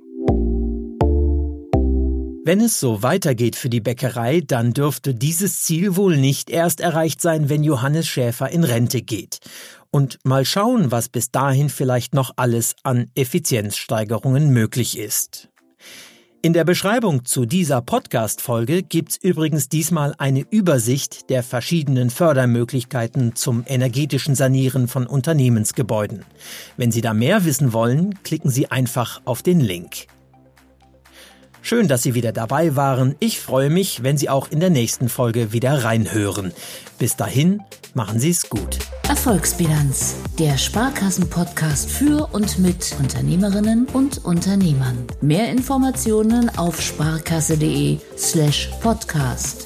Wenn 2.47 2.61
es 2.61 2.79
so 2.79 3.01
weitergeht 3.01 3.55
für 3.55 3.69
die 3.69 3.81
Bäckerei, 3.81 4.39
dann 4.39 4.71
dürfte 4.71 5.15
dieses 5.15 5.63
Ziel 5.63 5.95
wohl 5.95 6.15
nicht 6.15 6.51
erst 6.51 6.79
erreicht 6.79 7.19
sein, 7.19 7.49
wenn 7.49 7.63
Johannes 7.63 8.07
Schäfer 8.07 8.51
in 8.51 8.63
Rente 8.63 9.01
geht. 9.01 9.39
Und 9.89 10.19
mal 10.23 10.45
schauen, 10.45 10.91
was 10.91 11.09
bis 11.09 11.31
dahin 11.31 11.69
vielleicht 11.69 12.13
noch 12.13 12.33
alles 12.35 12.75
an 12.83 13.09
Effizienzsteigerungen 13.15 14.51
möglich 14.51 14.95
ist. 14.95 15.49
In 16.43 16.53
der 16.53 16.65
Beschreibung 16.65 17.25
zu 17.25 17.47
dieser 17.47 17.81
Podcast-Folge 17.81 18.83
gibt's 18.83 19.17
übrigens 19.17 19.67
diesmal 19.67 20.13
eine 20.19 20.45
Übersicht 20.47 21.31
der 21.31 21.41
verschiedenen 21.41 22.11
Fördermöglichkeiten 22.11 23.35
zum 23.35 23.63
energetischen 23.65 24.35
Sanieren 24.35 24.87
von 24.87 25.07
Unternehmensgebäuden. 25.07 26.23
Wenn 26.77 26.91
Sie 26.91 27.01
da 27.01 27.15
mehr 27.15 27.43
wissen 27.43 27.73
wollen, 27.73 28.21
klicken 28.21 28.51
Sie 28.51 28.69
einfach 28.69 29.23
auf 29.25 29.41
den 29.41 29.61
Link. 29.61 30.05
Schön, 31.67 31.87
dass 31.87 32.03
Sie 32.03 32.13
wieder 32.13 32.31
dabei 32.31 32.75
waren. 32.75 33.15
Ich 33.19 33.39
freue 33.39 33.71
mich, 33.71 34.03
wenn 34.03 34.19
Sie 34.19 34.29
auch 34.29 34.51
in 34.51 34.59
der 34.59 34.69
nächsten 34.69 35.09
Folge 35.09 35.51
wieder 35.51 35.83
reinhören. 35.83 36.53
Bis 36.99 37.15
dahin, 37.15 37.59
machen 37.95 38.19
Sie 38.19 38.29
es 38.29 38.51
gut. 38.51 38.77
Erfolgsbilanz, 39.09 40.15
der 40.37 40.59
Sparkassen-Podcast 40.59 41.89
für 41.89 42.29
und 42.33 42.59
mit 42.59 42.95
Unternehmerinnen 42.99 43.87
und 43.93 44.23
Unternehmern. 44.23 45.07
Mehr 45.21 45.49
Informationen 45.49 46.55
auf 46.55 46.79
sparkasse.de 46.79 47.97
slash 48.15 48.69
podcast. 48.83 49.65